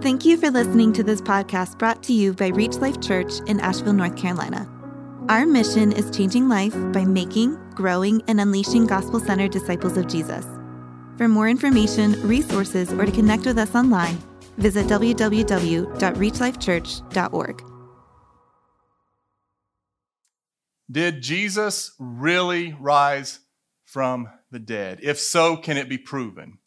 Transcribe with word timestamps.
Thank 0.00 0.24
you 0.24 0.36
for 0.36 0.48
listening 0.48 0.92
to 0.92 1.02
this 1.02 1.20
podcast 1.20 1.76
brought 1.76 2.04
to 2.04 2.12
you 2.12 2.32
by 2.32 2.46
Reach 2.48 2.76
Life 2.76 3.00
Church 3.00 3.40
in 3.48 3.58
Asheville, 3.58 3.94
North 3.94 4.16
Carolina. 4.16 4.70
Our 5.28 5.44
mission 5.44 5.90
is 5.90 6.16
changing 6.16 6.48
life 6.48 6.72
by 6.92 7.04
making, 7.04 7.56
growing, 7.70 8.22
and 8.28 8.40
unleashing 8.40 8.86
gospel 8.86 9.18
centered 9.18 9.50
disciples 9.50 9.96
of 9.96 10.06
Jesus. 10.06 10.46
For 11.16 11.26
more 11.26 11.48
information, 11.48 12.12
resources, 12.22 12.92
or 12.92 13.06
to 13.06 13.12
connect 13.12 13.44
with 13.44 13.58
us 13.58 13.74
online, 13.74 14.18
visit 14.56 14.86
www.reachlifechurch.org. 14.86 17.62
Did 20.88 21.22
Jesus 21.22 21.92
really 21.98 22.76
rise 22.78 23.40
from 23.84 24.28
the 24.52 24.60
dead? 24.60 25.00
If 25.02 25.18
so, 25.18 25.56
can 25.56 25.76
it 25.76 25.88
be 25.88 25.98
proven? 25.98 26.58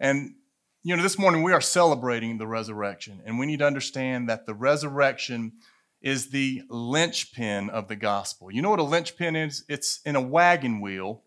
And 0.00 0.36
you 0.84 0.96
know, 0.96 1.02
this 1.02 1.18
morning 1.18 1.44
we 1.44 1.52
are 1.52 1.60
celebrating 1.60 2.38
the 2.38 2.46
resurrection, 2.46 3.22
and 3.24 3.38
we 3.38 3.46
need 3.46 3.60
to 3.60 3.66
understand 3.66 4.28
that 4.28 4.46
the 4.46 4.54
resurrection 4.54 5.52
is 6.00 6.30
the 6.30 6.62
linchpin 6.68 7.70
of 7.70 7.86
the 7.86 7.94
gospel. 7.94 8.50
You 8.50 8.62
know 8.62 8.70
what 8.70 8.80
a 8.80 8.84
linchpin 8.84 9.36
is? 9.36 9.64
It's 9.68 10.00
in 10.04 10.16
a 10.16 10.20
wagon 10.20 10.80
wheel. 10.80 11.22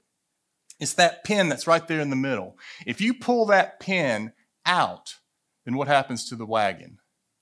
It's 0.82 0.94
that 0.96 1.24
pin 1.24 1.48
that's 1.48 1.68
right 1.68 1.88
there 1.88 2.02
in 2.02 2.10
the 2.10 2.18
middle. 2.18 2.58
If 2.86 3.00
you 3.00 3.14
pull 3.14 3.46
that 3.46 3.80
pin 3.80 4.34
out, 4.66 5.16
then 5.64 5.78
what 5.78 5.88
happens 5.88 6.28
to 6.28 6.36
the 6.36 6.46
wagon? 6.46 6.98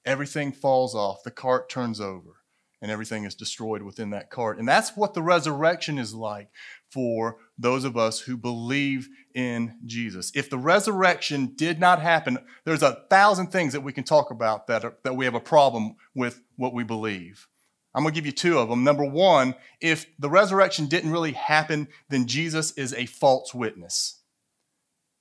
Everything 0.05 0.51
falls 0.51 0.93
off, 0.93 1.23
the 1.23 1.31
cart 1.31 1.67
turns 1.67 1.99
over 1.99 2.43
and 2.83 2.91
everything 2.91 3.23
is 3.23 3.33
destroyed 3.33 3.81
within 3.81 4.09
that 4.09 4.29
cart. 4.29 4.59
And 4.59 4.67
that's 4.67 4.95
what 4.95 5.13
the 5.13 5.21
resurrection 5.23 5.97
is 5.97 6.13
like 6.13 6.49
for 6.91 7.37
those 7.57 7.85
of 7.85 7.95
us 7.95 8.19
who 8.19 8.35
believe 8.35 9.07
in 9.33 9.77
Jesus. 9.85 10.31
If 10.35 10.49
the 10.49 10.57
resurrection 10.57 11.53
did 11.55 11.79
not 11.79 12.01
happen, 12.01 12.37
there's 12.65 12.83
a 12.83 13.03
thousand 13.09 13.47
things 13.47 13.73
that 13.73 13.81
we 13.81 13.93
can 13.93 14.03
talk 14.03 14.31
about 14.31 14.67
that, 14.67 14.85
are, 14.85 14.95
that 15.03 15.15
we 15.15 15.25
have 15.25 15.35
a 15.35 15.39
problem 15.39 15.95
with 16.13 16.41
what 16.55 16.73
we 16.73 16.83
believe. 16.83 17.47
I'm 17.95 18.03
going 18.03 18.13
to 18.13 18.17
give 18.17 18.25
you 18.25 18.31
two 18.31 18.57
of 18.57 18.69
them. 18.69 18.83
Number 18.83 19.05
one, 19.05 19.55
if 19.79 20.05
the 20.17 20.29
resurrection 20.29 20.87
didn't 20.87 21.11
really 21.11 21.33
happen, 21.33 21.87
then 22.09 22.27
Jesus 22.27 22.71
is 22.71 22.93
a 22.93 23.05
false 23.05 23.53
witness. 23.53 24.21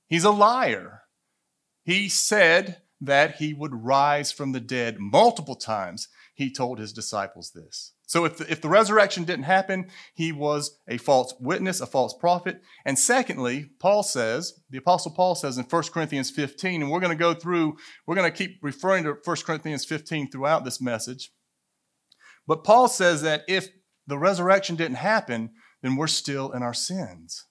He's 0.07 0.23
a 0.23 0.31
liar. 0.31 1.03
He 1.83 2.09
said 2.09 2.82
that 3.05 3.35
he 3.35 3.53
would 3.53 3.83
rise 3.83 4.31
from 4.31 4.51
the 4.51 4.59
dead 4.59 4.97
multiple 4.99 5.55
times 5.55 6.07
he 6.35 6.51
told 6.51 6.79
his 6.79 6.93
disciples 6.93 7.51
this. 7.53 7.93
So 8.05 8.25
if 8.25 8.37
the, 8.37 8.51
if 8.51 8.61
the 8.61 8.69
resurrection 8.69 9.23
didn't 9.23 9.45
happen, 9.45 9.87
he 10.13 10.31
was 10.31 10.77
a 10.87 10.97
false 10.97 11.33
witness, 11.39 11.81
a 11.81 11.85
false 11.85 12.13
prophet. 12.13 12.61
And 12.85 12.97
secondly, 12.97 13.71
Paul 13.79 14.03
says, 14.03 14.53
the 14.69 14.77
apostle 14.77 15.11
Paul 15.11 15.35
says 15.35 15.57
in 15.57 15.65
1 15.65 15.83
Corinthians 15.93 16.29
15, 16.29 16.81
and 16.81 16.91
we're 16.91 16.99
going 16.99 17.15
to 17.15 17.21
go 17.21 17.33
through, 17.33 17.77
we're 18.05 18.15
going 18.15 18.31
to 18.31 18.37
keep 18.37 18.59
referring 18.61 19.03
to 19.03 19.17
1 19.23 19.37
Corinthians 19.45 19.85
15 19.85 20.31
throughout 20.31 20.65
this 20.65 20.81
message. 20.81 21.31
But 22.47 22.63
Paul 22.63 22.87
says 22.87 23.21
that 23.21 23.43
if 23.47 23.69
the 24.05 24.17
resurrection 24.17 24.75
didn't 24.75 24.97
happen, 24.97 25.51
then 25.81 25.95
we're 25.95 26.07
still 26.07 26.51
in 26.51 26.61
our 26.61 26.73
sins. 26.73 27.45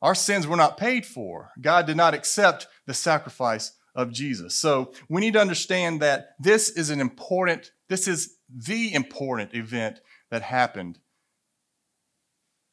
Our 0.00 0.14
sins 0.14 0.46
were 0.46 0.56
not 0.56 0.76
paid 0.76 1.06
for. 1.06 1.50
God 1.60 1.86
did 1.86 1.96
not 1.96 2.14
accept 2.14 2.66
the 2.86 2.94
sacrifice 2.94 3.72
of 3.94 4.12
Jesus. 4.12 4.54
So 4.54 4.92
we 5.08 5.20
need 5.20 5.34
to 5.34 5.40
understand 5.40 6.00
that 6.00 6.30
this 6.38 6.70
is 6.70 6.90
an 6.90 7.00
important, 7.00 7.72
this 7.88 8.08
is 8.08 8.36
the 8.48 8.94
important 8.94 9.54
event 9.54 10.00
that 10.30 10.42
happened 10.42 10.98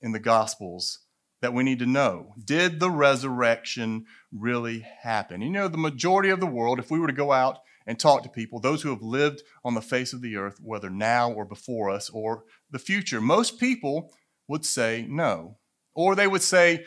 in 0.02 0.11
the 0.11 0.20
Gospels 0.20 1.00
that 1.42 1.53
we 1.53 1.64
need 1.64 1.80
to 1.80 1.86
know. 1.86 2.34
Did 2.44 2.80
the 2.80 2.89
resurrection 2.89 4.06
really 4.31 4.86
happen? 5.02 5.42
You 5.42 5.50
know, 5.50 5.67
the 5.67 5.78
majority 5.78 6.30
of 6.30 6.39
the 6.39 6.45
world, 6.45 6.80
if 6.80 6.92
we 6.92 7.00
were 7.00 7.08
to 7.08 7.14
go 7.14 7.31
out 7.31 7.59
and 7.86 7.98
talk 7.98 8.23
to 8.23 8.30
people, 8.30 8.59
those 8.59 8.81
who 8.81 8.89
have 8.89 9.02
lived 9.02 9.42
on 9.64 9.73
the 9.73 9.81
face 9.81 10.14
of 10.14 10.22
the 10.22 10.36
earth, 10.36 10.59
whether 10.61 10.89
now 10.89 11.31
or 11.31 11.45
before 11.45 11.89
us 11.89 12.09
or 12.09 12.44
the 12.72 12.80
future, 12.80 13.20
most 13.20 13.59
people 13.59 14.14
would 14.48 14.66
say 14.66 15.05
no. 15.10 15.58
Or 15.95 16.16
they 16.16 16.27
would 16.27 16.43
say, 16.43 16.86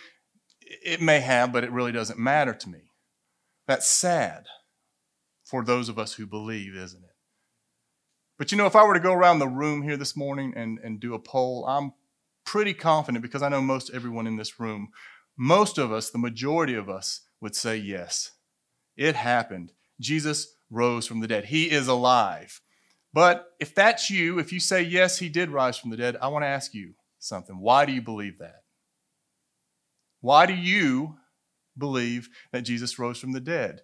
it 0.85 1.03
may 1.03 1.21
have, 1.21 1.53
but 1.53 1.65
it 1.65 1.73
really 1.73 1.93
doesn't 1.93 2.19
matter 2.19 2.55
to 2.55 2.69
me. 2.69 2.92
That's 3.67 3.87
sad 3.87 4.47
for 5.45 5.65
those 5.65 5.89
of 5.89 5.99
us 5.99 6.15
who 6.15 6.27
believe, 6.27 6.75
isn't 6.75 7.03
it? 7.03 7.11
But 8.39 8.51
you 8.51 8.59
know, 8.59 8.67
if 8.67 8.75
I 8.75 8.85
were 8.85 8.95
to 8.95 9.01
go 9.01 9.13
around 9.13 9.39
the 9.39 9.49
room 9.49 9.83
here 9.83 9.97
this 9.97 10.17
morning 10.17 10.53
and, 10.57 10.79
and 10.83 10.99
do 10.99 11.15
a 11.15 11.19
poll, 11.19 11.67
I'm 11.67 11.93
pretty 12.45 12.75
confident 12.75 13.23
because 13.23 13.43
I 13.43 13.49
know 13.49 13.61
most 13.61 13.91
everyone 13.95 14.27
in 14.27 14.37
this 14.37 14.59
room, 14.59 14.89
most 15.37 15.79
of 15.79 15.93
us, 15.93 16.11
the 16.11 16.19
majority 16.19 16.75
of 16.75 16.89
us, 16.89 17.21
would 17.41 17.55
say 17.55 17.77
yes. 17.77 18.33
It 18.97 19.15
happened. 19.15 19.73
Jesus 20.01 20.55
rose 20.71 21.07
from 21.07 21.21
the 21.21 21.29
dead. 21.29 21.47
He 21.47 21.71
is 21.71 21.89
alive. 21.89 22.61
But 23.13 23.47
if 23.61 23.75
that's 23.75 24.11
you, 24.11 24.39
if 24.39 24.53
you 24.53 24.61
say 24.61 24.83
yes, 24.83 25.19
he 25.19 25.29
did 25.29 25.51
rise 25.51 25.77
from 25.77 25.91
the 25.91 25.97
dead, 25.97 26.17
I 26.21 26.29
want 26.29 26.45
to 26.45 26.49
ask 26.49 26.75
you 26.75 26.95
something. 27.19 27.61
Why 27.61 27.85
do 27.85 27.93
you 27.93 28.03
believe 28.03 28.39
that? 28.39 28.63
Why 30.21 30.47
do 30.47 30.55
you 30.55 31.17
believe 31.77 32.29
that 32.53 32.63
Jesus 32.63 32.99
rose 32.99 33.19
from 33.19 33.33
the 33.33 33.41
dead. 33.41 33.83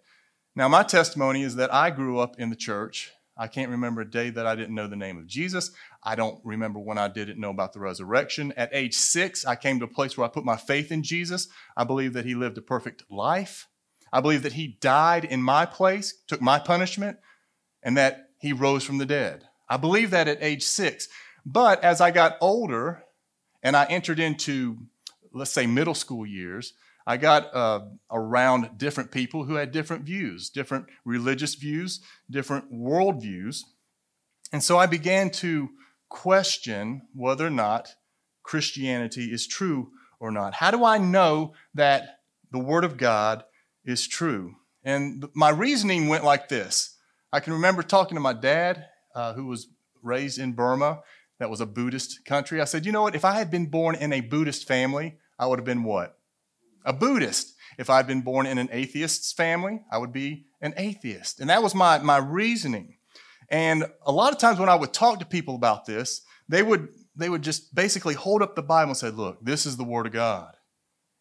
Now, 0.54 0.68
my 0.68 0.82
testimony 0.82 1.42
is 1.42 1.56
that 1.56 1.72
I 1.72 1.90
grew 1.90 2.18
up 2.18 2.38
in 2.38 2.50
the 2.50 2.56
church. 2.56 3.12
I 3.36 3.46
can't 3.46 3.70
remember 3.70 4.00
a 4.00 4.10
day 4.10 4.30
that 4.30 4.46
I 4.46 4.56
didn't 4.56 4.74
know 4.74 4.88
the 4.88 4.96
name 4.96 5.16
of 5.16 5.28
Jesus. 5.28 5.70
I 6.02 6.16
don't 6.16 6.40
remember 6.44 6.80
when 6.80 6.98
I 6.98 7.06
didn't 7.06 7.38
know 7.38 7.50
about 7.50 7.72
the 7.72 7.78
resurrection. 7.78 8.52
At 8.56 8.70
age 8.72 8.94
six, 8.94 9.46
I 9.46 9.54
came 9.54 9.78
to 9.78 9.84
a 9.84 9.88
place 9.88 10.18
where 10.18 10.26
I 10.26 10.30
put 10.30 10.44
my 10.44 10.56
faith 10.56 10.90
in 10.90 11.04
Jesus. 11.04 11.46
I 11.76 11.84
believe 11.84 12.14
that 12.14 12.24
he 12.24 12.34
lived 12.34 12.58
a 12.58 12.62
perfect 12.62 13.04
life. 13.08 13.68
I 14.12 14.20
believe 14.20 14.42
that 14.42 14.54
he 14.54 14.78
died 14.80 15.24
in 15.24 15.42
my 15.42 15.66
place, 15.66 16.14
took 16.26 16.40
my 16.40 16.58
punishment, 16.58 17.18
and 17.82 17.96
that 17.96 18.30
he 18.40 18.52
rose 18.52 18.82
from 18.82 18.98
the 18.98 19.06
dead. 19.06 19.44
I 19.68 19.76
believe 19.76 20.10
that 20.10 20.26
at 20.26 20.42
age 20.42 20.64
six. 20.64 21.08
But 21.46 21.84
as 21.84 22.00
I 22.00 22.10
got 22.10 22.38
older 22.40 23.04
and 23.62 23.76
I 23.76 23.84
entered 23.84 24.18
into, 24.18 24.78
let's 25.32 25.52
say, 25.52 25.66
middle 25.66 25.94
school 25.94 26.26
years, 26.26 26.72
I 27.08 27.16
got 27.16 27.54
uh, 27.54 27.86
around 28.10 28.76
different 28.76 29.10
people 29.10 29.44
who 29.44 29.54
had 29.54 29.72
different 29.72 30.04
views, 30.04 30.50
different 30.50 30.88
religious 31.06 31.54
views, 31.54 32.00
different 32.30 32.70
worldviews. 32.70 33.62
And 34.52 34.62
so 34.62 34.76
I 34.76 34.84
began 34.84 35.30
to 35.30 35.70
question 36.10 37.08
whether 37.14 37.46
or 37.46 37.50
not 37.50 37.94
Christianity 38.42 39.32
is 39.32 39.46
true 39.46 39.88
or 40.20 40.30
not. 40.30 40.52
How 40.52 40.70
do 40.70 40.84
I 40.84 40.98
know 40.98 41.54
that 41.72 42.18
the 42.50 42.58
Word 42.58 42.84
of 42.84 42.98
God 42.98 43.42
is 43.86 44.06
true? 44.06 44.56
And 44.84 45.24
my 45.32 45.48
reasoning 45.48 46.08
went 46.08 46.24
like 46.24 46.50
this 46.50 46.98
I 47.32 47.40
can 47.40 47.54
remember 47.54 47.82
talking 47.82 48.16
to 48.16 48.20
my 48.20 48.34
dad, 48.34 48.84
uh, 49.14 49.32
who 49.32 49.46
was 49.46 49.68
raised 50.02 50.38
in 50.38 50.52
Burma, 50.52 51.00
that 51.38 51.48
was 51.48 51.62
a 51.62 51.66
Buddhist 51.66 52.26
country. 52.26 52.60
I 52.60 52.64
said, 52.64 52.84
you 52.84 52.92
know 52.92 53.00
what? 53.00 53.14
If 53.14 53.24
I 53.24 53.38
had 53.38 53.50
been 53.50 53.70
born 53.70 53.94
in 53.94 54.12
a 54.12 54.20
Buddhist 54.20 54.68
family, 54.68 55.16
I 55.38 55.46
would 55.46 55.58
have 55.58 55.64
been 55.64 55.84
what? 55.84 56.17
A 56.84 56.92
Buddhist. 56.92 57.54
If 57.78 57.90
I'd 57.90 58.06
been 58.06 58.22
born 58.22 58.46
in 58.46 58.58
an 58.58 58.68
atheist's 58.72 59.32
family, 59.32 59.80
I 59.90 59.98
would 59.98 60.12
be 60.12 60.46
an 60.60 60.74
atheist. 60.76 61.40
And 61.40 61.48
that 61.50 61.62
was 61.62 61.74
my, 61.74 61.98
my 61.98 62.18
reasoning. 62.18 62.96
And 63.48 63.86
a 64.04 64.12
lot 64.12 64.32
of 64.32 64.38
times 64.38 64.58
when 64.58 64.68
I 64.68 64.74
would 64.74 64.92
talk 64.92 65.20
to 65.20 65.24
people 65.24 65.54
about 65.54 65.86
this, 65.86 66.22
they 66.48 66.62
would, 66.62 66.88
they 67.16 67.28
would 67.28 67.42
just 67.42 67.74
basically 67.74 68.14
hold 68.14 68.42
up 68.42 68.56
the 68.56 68.62
Bible 68.62 68.90
and 68.90 68.96
say, 68.96 69.10
Look, 69.10 69.44
this 69.44 69.64
is 69.64 69.76
the 69.76 69.84
Word 69.84 70.06
of 70.06 70.12
God. 70.12 70.54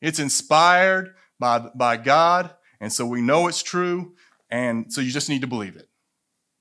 It's 0.01 0.19
inspired 0.19 1.13
by, 1.39 1.59
by 1.75 1.97
God, 1.97 2.53
and 2.79 2.91
so 2.91 3.05
we 3.05 3.21
know 3.21 3.47
it's 3.47 3.63
true, 3.63 4.13
and 4.49 4.91
so 4.91 5.01
you 5.01 5.11
just 5.11 5.29
need 5.29 5.41
to 5.41 5.47
believe 5.47 5.75
it. 5.75 5.87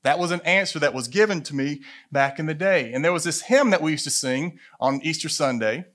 That 0.02 0.18
was 0.18 0.30
an 0.30 0.40
answer 0.42 0.78
that 0.78 0.94
was 0.94 1.08
given 1.08 1.42
to 1.42 1.54
me 1.54 1.82
back 2.12 2.38
in 2.38 2.46
the 2.46 2.54
day. 2.54 2.92
And 2.92 3.04
there 3.04 3.12
was 3.12 3.24
this 3.24 3.42
hymn 3.42 3.70
that 3.70 3.82
we 3.82 3.90
used 3.90 4.04
to 4.04 4.10
sing 4.10 4.58
on 4.78 5.00
Easter 5.02 5.28
Sunday. 5.28 5.86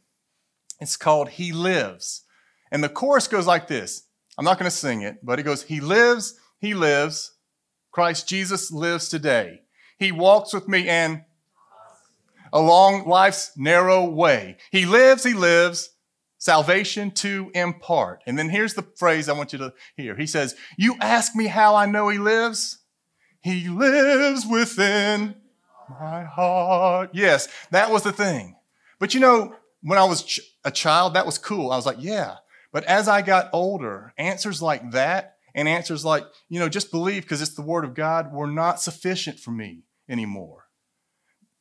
It's 0.81 0.97
called 0.97 1.29
He 1.29 1.53
Lives. 1.53 2.23
And 2.71 2.83
the 2.83 2.89
chorus 2.89 3.27
goes 3.27 3.47
like 3.47 3.67
this 3.67 4.03
I'm 4.37 4.45
not 4.45 4.57
going 4.57 4.69
to 4.69 4.75
sing 4.75 5.01
it, 5.01 5.17
but 5.23 5.39
it 5.39 5.43
goes, 5.43 5.63
He 5.63 5.79
lives, 5.79 6.35
He 6.59 6.73
lives. 6.73 7.33
Christ 7.91 8.27
Jesus 8.27 8.71
lives 8.71 9.09
today. 9.09 9.61
He 9.97 10.13
walks 10.13 10.53
with 10.53 10.67
me 10.69 10.87
and 10.87 11.23
along 12.53 13.05
life's 13.05 13.51
narrow 13.57 14.05
way. 14.05 14.57
He 14.71 14.85
lives, 14.85 15.23
He 15.23 15.33
lives. 15.33 15.89
Salvation 16.37 17.11
to 17.11 17.51
impart. 17.53 18.23
And 18.25 18.39
then 18.39 18.49
here's 18.49 18.73
the 18.73 18.87
phrase 18.97 19.29
I 19.29 19.33
want 19.33 19.53
you 19.53 19.59
to 19.59 19.73
hear. 19.95 20.15
He 20.15 20.25
says, 20.25 20.55
You 20.75 20.95
ask 20.99 21.35
me 21.35 21.45
how 21.45 21.75
I 21.75 21.85
know 21.85 22.09
He 22.09 22.17
lives? 22.17 22.79
He 23.41 23.67
lives 23.67 24.45
within 24.49 25.35
my 25.89 26.23
heart. 26.23 27.11
Yes, 27.13 27.47
that 27.71 27.91
was 27.91 28.03
the 28.03 28.11
thing. 28.11 28.55
But 28.99 29.13
you 29.13 29.19
know, 29.19 29.55
when 29.81 29.97
I 29.97 30.03
was 30.05 30.39
a 30.63 30.71
child, 30.71 31.15
that 31.15 31.25
was 31.25 31.37
cool. 31.37 31.71
I 31.71 31.75
was 31.75 31.85
like, 31.85 31.97
yeah, 31.99 32.35
but 32.71 32.83
as 32.85 33.07
I 33.07 33.21
got 33.21 33.49
older, 33.53 34.13
answers 34.17 34.61
like 34.61 34.91
that 34.91 35.35
and 35.53 35.67
answers 35.67 36.05
like, 36.05 36.25
you 36.49 36.59
know, 36.59 36.69
just 36.69 36.91
believe 36.91 37.23
because 37.23 37.41
it's 37.41 37.55
the 37.55 37.61
word 37.61 37.83
of 37.83 37.93
God 37.93 38.31
were 38.31 38.47
not 38.47 38.81
sufficient 38.81 39.39
for 39.39 39.51
me 39.51 39.83
anymore. 40.09 40.65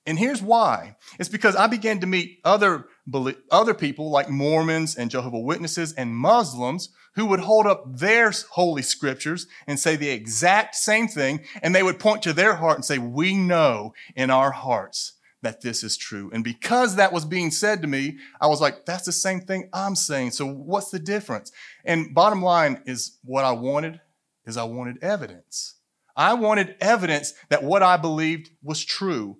And 0.06 0.18
here's 0.18 0.42
why. 0.42 0.96
It's 1.18 1.28
because 1.28 1.54
I 1.54 1.66
began 1.66 2.00
to 2.00 2.06
meet 2.06 2.38
other, 2.44 2.86
other 3.50 3.74
people 3.74 4.10
like 4.10 4.30
Mormons 4.30 4.96
and 4.96 5.10
Jehovah 5.10 5.38
Witnesses 5.38 5.92
and 5.92 6.16
Muslims 6.16 6.88
who 7.16 7.26
would 7.26 7.40
hold 7.40 7.66
up 7.66 7.84
their 7.86 8.32
holy 8.52 8.82
scriptures 8.82 9.46
and 9.66 9.78
say 9.78 9.96
the 9.96 10.10
exact 10.10 10.74
same 10.74 11.08
thing. 11.08 11.40
And 11.62 11.74
they 11.74 11.82
would 11.82 11.98
point 11.98 12.22
to 12.22 12.32
their 12.32 12.54
heart 12.54 12.76
and 12.76 12.84
say, 12.84 12.98
we 12.98 13.36
know 13.36 13.92
in 14.14 14.30
our 14.30 14.52
hearts 14.52 15.14
that 15.42 15.62
this 15.62 15.82
is 15.82 15.96
true. 15.96 16.30
And 16.32 16.44
because 16.44 16.96
that 16.96 17.12
was 17.12 17.24
being 17.24 17.50
said 17.50 17.82
to 17.82 17.88
me, 17.88 18.18
I 18.40 18.46
was 18.46 18.60
like, 18.60 18.84
that's 18.84 19.06
the 19.06 19.12
same 19.12 19.40
thing 19.40 19.70
I'm 19.72 19.96
saying. 19.96 20.32
So 20.32 20.46
what's 20.46 20.90
the 20.90 20.98
difference? 20.98 21.50
And 21.84 22.14
bottom 22.14 22.42
line 22.42 22.82
is 22.86 23.18
what 23.24 23.44
I 23.44 23.52
wanted 23.52 24.00
is 24.46 24.56
I 24.56 24.64
wanted 24.64 25.02
evidence. 25.02 25.76
I 26.16 26.34
wanted 26.34 26.76
evidence 26.80 27.32
that 27.48 27.62
what 27.62 27.82
I 27.82 27.96
believed 27.96 28.50
was 28.62 28.84
true. 28.84 29.38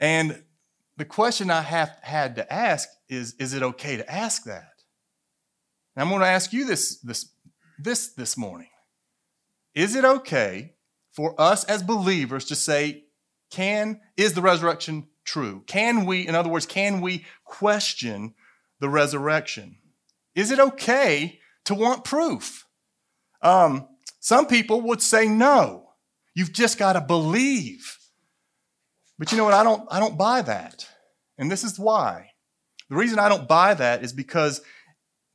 And 0.00 0.42
the 0.96 1.04
question 1.04 1.50
I 1.50 1.60
have 1.60 1.96
had 2.02 2.36
to 2.36 2.52
ask 2.52 2.88
is, 3.08 3.34
is 3.34 3.52
it 3.54 3.62
okay 3.62 3.96
to 3.96 4.10
ask 4.12 4.44
that? 4.44 4.72
And 5.94 6.02
I'm 6.02 6.08
going 6.08 6.20
to 6.20 6.26
ask 6.26 6.52
you 6.52 6.64
this, 6.64 6.98
this, 7.00 7.30
this, 7.78 8.08
this 8.08 8.36
morning. 8.36 8.68
Is 9.74 9.94
it 9.94 10.04
okay 10.04 10.74
for 11.12 11.40
us 11.40 11.64
as 11.64 11.82
believers 11.82 12.46
to 12.46 12.54
say, 12.54 13.04
can, 13.50 14.00
is 14.16 14.32
the 14.32 14.42
resurrection 14.42 15.06
true? 15.26 15.62
Can 15.66 16.06
we, 16.06 16.26
in 16.26 16.34
other 16.34 16.48
words, 16.48 16.66
can 16.66 17.00
we 17.00 17.24
question 17.44 18.34
the 18.80 18.88
resurrection? 18.88 19.78
Is 20.34 20.50
it 20.50 20.58
okay 20.58 21.40
to 21.64 21.74
want 21.74 22.04
proof? 22.04 22.66
Um, 23.42 23.88
some 24.20 24.46
people 24.46 24.80
would 24.82 25.02
say 25.02 25.28
no. 25.28 25.90
You've 26.34 26.52
just 26.52 26.78
got 26.78 26.94
to 26.94 27.00
believe. 27.00 27.98
But 29.18 29.32
you 29.32 29.38
know 29.38 29.44
what? 29.44 29.54
I 29.54 29.62
don't, 29.62 29.86
I 29.90 30.00
don't 30.00 30.18
buy 30.18 30.42
that. 30.42 30.86
And 31.38 31.50
this 31.50 31.64
is 31.64 31.78
why. 31.78 32.30
The 32.88 32.96
reason 32.96 33.18
I 33.18 33.28
don't 33.28 33.48
buy 33.48 33.74
that 33.74 34.04
is 34.04 34.12
because 34.12 34.60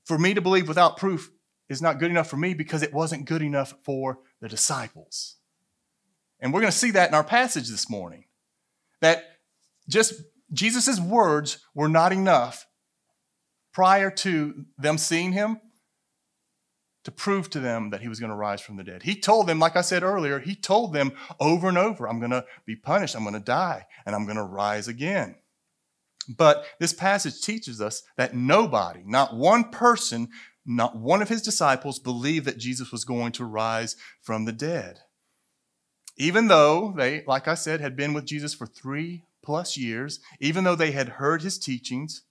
for 0.06 0.18
me 0.18 0.34
to 0.34 0.42
believe 0.42 0.68
without 0.68 0.98
proof 0.98 1.32
is 1.70 1.82
not 1.82 2.00
good 2.00 2.12
enough 2.12 2.30
for 2.30 2.38
me 2.38 2.54
because 2.54 2.84
it 2.84 2.94
wasn't 2.94 3.26
good 3.26 3.42
enough 3.42 3.74
for 3.84 4.20
the 4.42 4.50
disciples. 4.50 5.38
And 6.40 6.54
we're 6.54 6.62
going 6.62 6.72
to 6.72 6.78
see 6.78 6.92
that 6.92 7.10
in 7.10 7.16
our 7.16 7.24
passage 7.24 7.70
this 7.70 7.90
morning. 7.90 8.26
That 9.02 9.31
just 9.92 10.14
Jesus' 10.54 11.00
words 11.00 11.60
were 11.74 11.90
not 11.90 12.12
enough 12.12 12.66
prior 13.74 14.12
to 14.12 14.66
them 14.78 14.98
seeing 14.98 15.32
him 15.32 15.60
to 17.04 17.12
prove 17.12 17.50
to 17.50 17.60
them 17.60 17.90
that 17.90 18.02
he 18.02 18.08
was 18.08 18.20
going 18.20 18.30
to 18.30 18.36
rise 18.36 18.62
from 18.62 18.78
the 18.78 18.84
dead. 18.84 19.04
He 19.04 19.16
told 19.16 19.48
them, 19.48 19.60
like 19.60 19.76
I 19.76 19.82
said 19.82 20.04
earlier, 20.04 20.40
he 20.40 20.56
told 20.56 20.94
them 20.94 21.14
over 21.40 21.68
and 21.68 21.78
over, 21.78 22.08
I'm 22.08 22.20
going 22.20 22.32
to 22.32 22.46
be 22.66 22.76
punished, 22.76 23.16
I'm 23.16 23.24
going 23.24 23.34
to 23.34 23.40
die, 23.40 23.86
and 24.06 24.14
I'm 24.16 24.26
going 24.26 24.38
to 24.38 24.44
rise 24.44 24.88
again. 24.88 25.36
But 26.30 26.66
this 26.80 26.94
passage 26.94 27.42
teaches 27.42 27.82
us 27.82 28.04
that 28.18 28.36
nobody, 28.36 29.02
not 29.06 29.36
one 29.36 29.72
person, 29.72 30.30
not 30.64 30.96
one 30.96 31.24
of 31.24 31.30
his 31.30 31.42
disciples 31.42 31.98
believed 31.98 32.46
that 32.46 32.60
Jesus 32.60 32.92
was 32.92 33.04
going 33.04 33.32
to 33.34 33.46
rise 33.46 33.96
from 34.22 34.46
the 34.46 34.52
dead. 34.52 35.00
Even 36.18 36.48
though 36.48 36.94
they, 36.96 37.24
like 37.26 37.48
I 37.48 37.56
said, 37.56 37.82
had 37.82 37.96
been 37.96 38.14
with 38.14 38.26
Jesus 38.26 38.54
for 38.54 38.68
three 38.68 39.24
plus 39.44 39.78
years, 39.78 40.20
even 40.40 40.64
though 40.64 40.76
they 40.76 40.92
had 40.92 41.10
heard 41.10 41.42
his 41.42 41.58
teachings, 41.58 42.24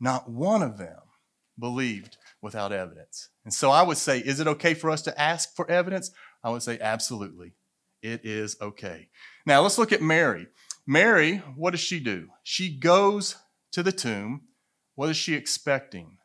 not 0.00 0.30
one 0.30 0.62
of 0.62 0.78
them 0.78 1.00
believed 1.58 2.16
without 2.40 2.72
evidence. 2.72 3.30
And 3.44 3.52
so 3.52 3.70
I 3.70 3.82
would 3.82 3.96
say, 3.96 4.18
is 4.18 4.40
it 4.40 4.46
okay 4.46 4.74
for 4.74 4.90
us 4.90 5.02
to 5.02 5.20
ask 5.20 5.54
for 5.56 5.68
evidence? 5.70 6.10
I 6.44 6.50
would 6.50 6.62
say, 6.62 6.78
absolutely. 6.80 7.54
It 8.00 8.24
is 8.24 8.56
okay. 8.60 9.08
Now 9.44 9.62
let's 9.62 9.78
look 9.78 9.92
at 9.92 10.02
Mary. 10.02 10.46
Mary, 10.86 11.38
what 11.56 11.72
does 11.72 11.80
she 11.80 11.98
do? 12.00 12.28
She 12.44 12.78
goes 12.78 13.36
to 13.72 13.82
the 13.82 13.92
tomb. 13.92 14.42
What 14.94 15.10
is 15.10 15.16
she 15.16 15.34
expecting? 15.34 16.18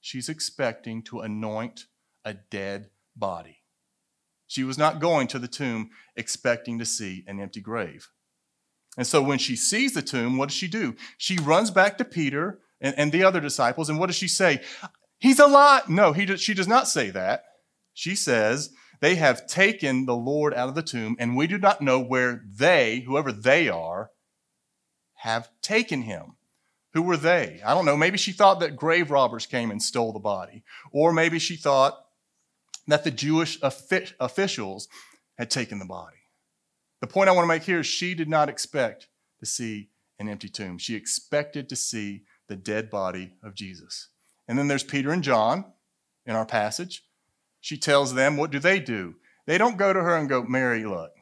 She's 0.00 0.28
expecting 0.28 1.02
to 1.04 1.20
anoint 1.20 1.86
a 2.24 2.34
dead 2.34 2.90
body. 3.16 3.62
She 4.46 4.62
was 4.62 4.78
not 4.78 5.00
going 5.00 5.26
to 5.28 5.38
the 5.38 5.48
tomb 5.48 5.90
expecting 6.14 6.78
to 6.78 6.84
see 6.84 7.24
an 7.26 7.40
empty 7.40 7.60
grave. 7.60 8.08
And 8.96 9.06
so 9.06 9.22
when 9.22 9.38
she 9.38 9.56
sees 9.56 9.92
the 9.92 10.02
tomb, 10.02 10.38
what 10.38 10.48
does 10.48 10.56
she 10.56 10.68
do? 10.68 10.96
She 11.18 11.38
runs 11.38 11.70
back 11.70 11.98
to 11.98 12.04
Peter 12.04 12.60
and, 12.80 12.94
and 12.98 13.12
the 13.12 13.24
other 13.24 13.40
disciples, 13.40 13.88
and 13.88 13.98
what 13.98 14.06
does 14.06 14.16
she 14.16 14.28
say? 14.28 14.62
He's 15.18 15.38
alive. 15.38 15.88
No, 15.88 16.12
he, 16.12 16.36
she 16.36 16.54
does 16.54 16.68
not 16.68 16.88
say 16.88 17.10
that. 17.10 17.44
She 17.94 18.14
says, 18.14 18.70
They 19.00 19.14
have 19.16 19.46
taken 19.46 20.06
the 20.06 20.16
Lord 20.16 20.54
out 20.54 20.68
of 20.68 20.74
the 20.74 20.82
tomb, 20.82 21.16
and 21.18 21.36
we 21.36 21.46
do 21.46 21.58
not 21.58 21.80
know 21.80 22.00
where 22.00 22.42
they, 22.46 23.00
whoever 23.00 23.32
they 23.32 23.68
are, 23.68 24.10
have 25.14 25.48
taken 25.62 26.02
him. 26.02 26.36
Who 26.92 27.02
were 27.02 27.16
they? 27.16 27.60
I 27.64 27.74
don't 27.74 27.84
know. 27.84 27.96
Maybe 27.96 28.16
she 28.16 28.32
thought 28.32 28.60
that 28.60 28.76
grave 28.76 29.10
robbers 29.10 29.46
came 29.46 29.70
and 29.70 29.82
stole 29.82 30.12
the 30.12 30.18
body. 30.18 30.62
Or 30.92 31.12
maybe 31.12 31.38
she 31.38 31.56
thought 31.56 31.98
that 32.86 33.04
the 33.04 33.10
Jewish 33.10 33.58
officials 33.62 34.88
had 35.36 35.50
taken 35.50 35.78
the 35.78 35.84
body. 35.84 36.15
The 37.00 37.06
point 37.06 37.28
I 37.28 37.32
want 37.32 37.44
to 37.44 37.48
make 37.48 37.64
here 37.64 37.80
is 37.80 37.86
she 37.86 38.14
did 38.14 38.28
not 38.28 38.48
expect 38.48 39.08
to 39.40 39.46
see 39.46 39.90
an 40.18 40.28
empty 40.28 40.48
tomb. 40.48 40.78
She 40.78 40.94
expected 40.94 41.68
to 41.68 41.76
see 41.76 42.22
the 42.48 42.56
dead 42.56 42.90
body 42.90 43.34
of 43.42 43.54
Jesus. 43.54 44.08
And 44.48 44.58
then 44.58 44.68
there's 44.68 44.84
Peter 44.84 45.10
and 45.10 45.22
John 45.22 45.64
in 46.24 46.34
our 46.34 46.46
passage. 46.46 47.04
She 47.60 47.76
tells 47.76 48.14
them, 48.14 48.36
what 48.36 48.50
do 48.50 48.58
they 48.58 48.80
do? 48.80 49.16
They 49.46 49.58
don't 49.58 49.76
go 49.76 49.92
to 49.92 50.00
her 50.00 50.16
and 50.16 50.28
go, 50.28 50.42
Mary, 50.42 50.84
look, 50.84 51.12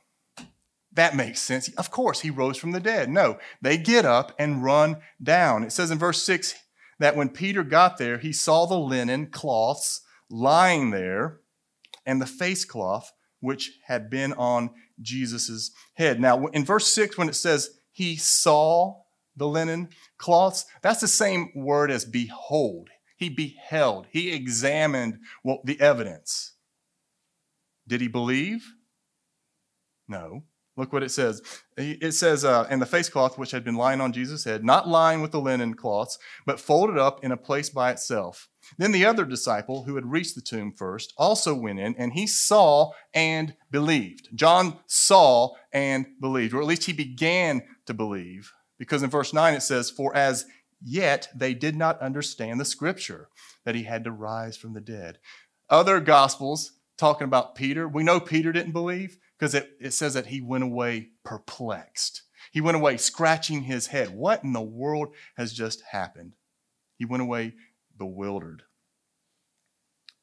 that 0.93 1.17
makes 1.17 1.41
sense. 1.41 1.69
Of 1.75 1.91
course, 1.91 2.21
he 2.21 2.31
rose 2.31 2.57
from 2.57 2.73
the 2.73 2.81
dead. 2.81 3.11
No, 3.11 3.39
they 3.61 3.77
get 3.77 4.05
up 4.05 4.33
and 4.39 4.63
run 4.63 4.99
down. 5.23 5.65
It 5.65 5.73
says 5.73 5.91
in 5.91 5.99
verse 5.99 6.23
6 6.23 6.55
that 7.01 7.17
when 7.17 7.31
Peter 7.31 7.65
got 7.65 7.99
there, 7.99 8.19
he 8.19 8.33
saw 8.33 8.67
the 8.67 8.79
linen 8.79 9.27
cloths 9.27 10.03
lying 10.31 10.91
there 10.91 11.41
and 12.07 12.21
the 12.21 12.27
face 12.27 12.65
cloth 12.65 13.13
which 13.41 13.79
had 13.87 14.09
been 14.09 14.33
on 14.35 14.71
Jesus' 15.01 15.71
head. 15.95 16.21
Now, 16.21 16.47
in 16.47 16.65
verse 16.65 16.87
6, 16.89 17.19
when 17.19 17.29
it 17.29 17.35
says 17.35 17.71
he 17.93 18.17
saw 18.17 19.03
the 19.37 19.47
linen 19.49 19.89
cloths, 20.19 20.67
that's 20.83 21.01
the 21.01 21.09
same 21.09 21.51
word 21.55 21.91
as 21.91 22.05
behold. 22.05 22.91
He 23.17 23.29
beheld, 23.29 24.07
he 24.11 24.33
examined 24.33 25.19
well, 25.43 25.61
the 25.65 25.81
evidence. 25.81 26.55
Did 27.87 28.01
he 28.01 28.09
believe? 28.09 28.65
No. 30.09 30.45
Look 30.77 30.93
what 30.93 31.05
it 31.05 31.11
says. 31.11 31.41
It 31.77 32.15
says, 32.15 32.45
uh, 32.45 32.67
and 32.69 32.83
the 32.83 32.87
face 32.87 33.09
cloth 33.09 33.39
which 33.39 33.53
had 33.53 33.63
been 33.63 33.77
lying 33.77 34.01
on 34.01 34.13
Jesus' 34.13 34.45
head, 34.45 34.65
not 34.65 34.89
lying 34.89 35.23
with 35.23 35.31
the 35.31 35.41
linen 35.41 35.75
cloths, 35.75 36.19
but 36.47 36.59
folded 36.59 36.99
up 36.99 37.23
in 37.25 37.31
a 37.31 37.37
place 37.37 37.71
by 37.71 37.93
itself. 37.93 38.49
Then 38.77 38.91
the 38.91 39.05
other 39.05 39.25
disciple, 39.25 39.85
who 39.85 39.95
had 39.95 40.11
reached 40.11 40.35
the 40.35 40.41
tomb 40.41 40.73
first, 40.73 41.13
also 41.17 41.55
went 41.55 41.79
in, 41.79 41.95
and 41.97 42.15
he 42.15 42.27
saw 42.27 42.91
and 43.13 43.55
believed. 43.71 44.31
John 44.35 44.79
saw 44.87 45.51
and 45.73 46.07
believed, 46.21 46.55
or 46.55 46.61
at 46.61 46.67
least 46.67 46.85
he 46.85 46.93
began 46.93 47.63
to 47.87 47.95
believe, 47.95 48.53
because 48.79 49.03
in 49.03 49.11
verse 49.11 49.33
9 49.33 49.55
it 49.55 49.63
says, 49.63 49.91
For 49.91 50.15
as 50.17 50.47
Yet 50.85 51.29
they 51.35 51.55
did 51.55 51.77
not 51.77 52.01
understand 52.01 52.61
the 52.61 52.65
scripture 52.67 53.29
that 53.65 53.75
he 53.75 53.85
had 53.85 54.05
to 54.05 54.13
rise 54.13 54.57
from 54.57 54.75
the 54.75 54.83
dead. 54.83 55.19
Other 55.71 55.99
gospels 55.99 56.73
talking 56.99 57.25
about 57.25 57.55
Peter, 57.55 57.89
we 57.89 58.03
know 58.03 58.21
Peter 58.21 58.53
didn't 58.53 58.73
believe 58.73 59.17
because 59.39 59.55
it, 59.55 59.71
it 59.81 59.93
says 59.93 60.15
that 60.15 60.27
he 60.27 60.41
went 60.41 60.65
away 60.65 61.11
perplexed. 61.25 62.23
He 62.53 62.61
went 62.61 62.77
away 62.77 62.97
scratching 62.97 63.63
his 63.63 63.89
head. 63.89 64.11
What 64.11 64.45
in 64.45 64.53
the 64.53 64.63
world 64.63 65.15
has 65.37 65.53
just 65.53 65.83
happened? 65.91 66.35
He 66.97 67.05
went 67.05 67.23
away 67.23 67.55
bewildered. 67.99 68.63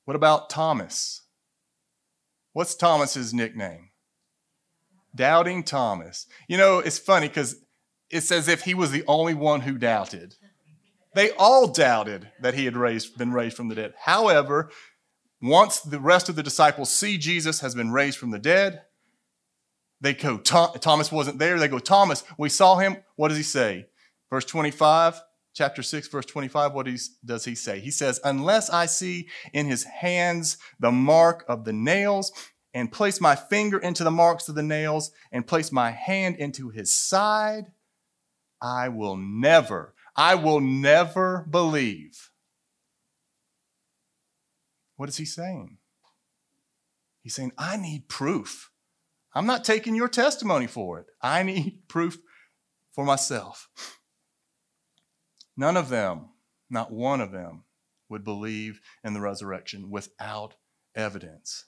What 0.05 0.15
about 0.15 0.49
Thomas? 0.49 1.23
What's 2.53 2.75
Thomas's 2.75 3.33
nickname? 3.33 3.89
Doubting 5.15 5.63
Thomas. 5.63 6.25
You 6.47 6.57
know, 6.57 6.79
it's 6.79 6.99
funny 6.99 7.27
because 7.27 7.57
it's 8.09 8.31
as 8.31 8.47
if 8.47 8.61
he 8.61 8.73
was 8.73 8.91
the 8.91 9.03
only 9.07 9.33
one 9.33 9.61
who 9.61 9.77
doubted. 9.77 10.35
They 11.13 11.31
all 11.31 11.67
doubted 11.67 12.29
that 12.41 12.53
he 12.53 12.65
had 12.65 12.77
raised, 12.77 13.17
been 13.17 13.33
raised 13.33 13.57
from 13.57 13.67
the 13.67 13.75
dead. 13.75 13.93
However, 13.99 14.69
once 15.41 15.79
the 15.81 15.99
rest 15.99 16.29
of 16.29 16.35
the 16.35 16.43
disciples 16.43 16.91
see 16.91 17.17
Jesus 17.17 17.59
has 17.59 17.75
been 17.75 17.91
raised 17.91 18.17
from 18.17 18.31
the 18.31 18.39
dead, 18.39 18.83
they 20.01 20.13
go, 20.13 20.37
Thomas 20.37 21.11
wasn't 21.11 21.39
there. 21.39 21.57
They 21.59 21.67
go, 21.67 21.79
Thomas, 21.79 22.23
we 22.37 22.49
saw 22.49 22.77
him. 22.77 22.97
What 23.15 23.29
does 23.29 23.37
he 23.37 23.43
say? 23.43 23.85
Verse 24.29 24.45
25, 24.45 25.21
chapter 25.53 25.83
6, 25.83 26.07
verse 26.07 26.25
25, 26.25 26.73
what 26.73 26.87
does 27.25 27.45
he 27.45 27.55
say? 27.55 27.79
He 27.79 27.91
says, 27.91 28.19
Unless 28.23 28.69
I 28.69 28.85
see 28.85 29.29
in 29.53 29.67
his 29.67 29.83
hands 29.83 30.57
the 30.79 30.91
mark 30.91 31.45
of 31.47 31.65
the 31.65 31.73
nails, 31.73 32.31
and 32.73 32.91
place 32.91 33.19
my 33.19 33.35
finger 33.35 33.77
into 33.77 34.03
the 34.03 34.11
marks 34.11 34.47
of 34.47 34.55
the 34.55 34.63
nails, 34.63 35.11
and 35.31 35.45
place 35.45 35.71
my 35.71 35.91
hand 35.91 36.37
into 36.37 36.69
his 36.69 36.93
side, 36.93 37.65
I 38.61 38.87
will 38.89 39.17
never 39.17 39.93
I 40.15 40.35
will 40.35 40.59
never 40.59 41.45
believe. 41.49 42.31
What 44.97 45.09
is 45.09 45.17
he 45.17 45.25
saying? 45.25 45.77
He's 47.21 47.35
saying, 47.35 47.53
I 47.57 47.77
need 47.77 48.07
proof. 48.07 48.70
I'm 49.33 49.45
not 49.45 49.63
taking 49.63 49.95
your 49.95 50.09
testimony 50.09 50.67
for 50.67 50.99
it. 50.99 51.07
I 51.21 51.43
need 51.43 51.83
proof 51.87 52.17
for 52.93 53.05
myself. 53.05 53.69
None 55.55 55.77
of 55.77 55.89
them, 55.89 56.29
not 56.69 56.91
one 56.91 57.21
of 57.21 57.31
them, 57.31 57.63
would 58.09 58.23
believe 58.23 58.81
in 59.03 59.13
the 59.13 59.21
resurrection 59.21 59.89
without 59.89 60.55
evidence. 60.95 61.65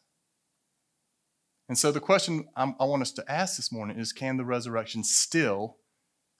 And 1.69 1.77
so 1.77 1.91
the 1.91 2.01
question 2.01 2.49
I'm, 2.55 2.75
i 2.79 2.83
want 2.83 3.01
us 3.01 3.11
to 3.13 3.31
ask 3.31 3.55
this 3.55 3.71
morning 3.71 3.97
is 3.97 4.11
can 4.11 4.37
the 4.37 4.45
resurrection 4.45 5.03
still 5.03 5.77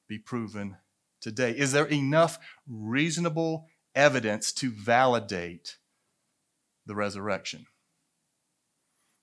be 0.08 0.20
proven 0.20 0.77
today? 1.22 1.51
Is 1.51 1.72
there 1.72 1.86
enough 1.86 2.38
reasonable 2.68 3.68
evidence 3.96 4.51
to 4.53 4.70
validate 4.72 5.77
the 6.86 6.96
resurrection? 6.96 7.65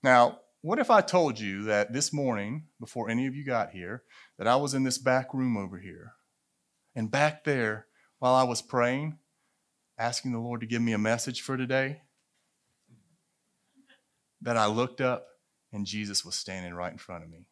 Now, 0.01 0.39
what 0.61 0.79
if 0.79 0.91
I 0.91 1.01
told 1.01 1.39
you 1.39 1.63
that 1.63 1.91
this 1.91 2.13
morning, 2.13 2.67
before 2.79 3.09
any 3.09 3.25
of 3.25 3.35
you 3.35 3.43
got 3.43 3.71
here, 3.71 4.03
that 4.37 4.47
I 4.47 4.55
was 4.55 4.73
in 4.73 4.83
this 4.83 4.97
back 4.97 5.33
room 5.33 5.57
over 5.57 5.79
here, 5.79 6.13
and 6.95 7.09
back 7.09 7.43
there, 7.43 7.87
while 8.19 8.35
I 8.35 8.43
was 8.43 8.61
praying, 8.61 9.17
asking 9.97 10.31
the 10.31 10.39
Lord 10.39 10.61
to 10.61 10.67
give 10.67 10.81
me 10.81 10.93
a 10.93 10.99
message 10.99 11.41
for 11.41 11.57
today, 11.57 12.01
that 14.41 14.57
I 14.57 14.67
looked 14.67 15.01
up 15.01 15.27
and 15.71 15.85
Jesus 15.85 16.25
was 16.25 16.35
standing 16.35 16.73
right 16.73 16.91
in 16.91 16.97
front 16.97 17.23
of 17.23 17.29
me 17.29 17.47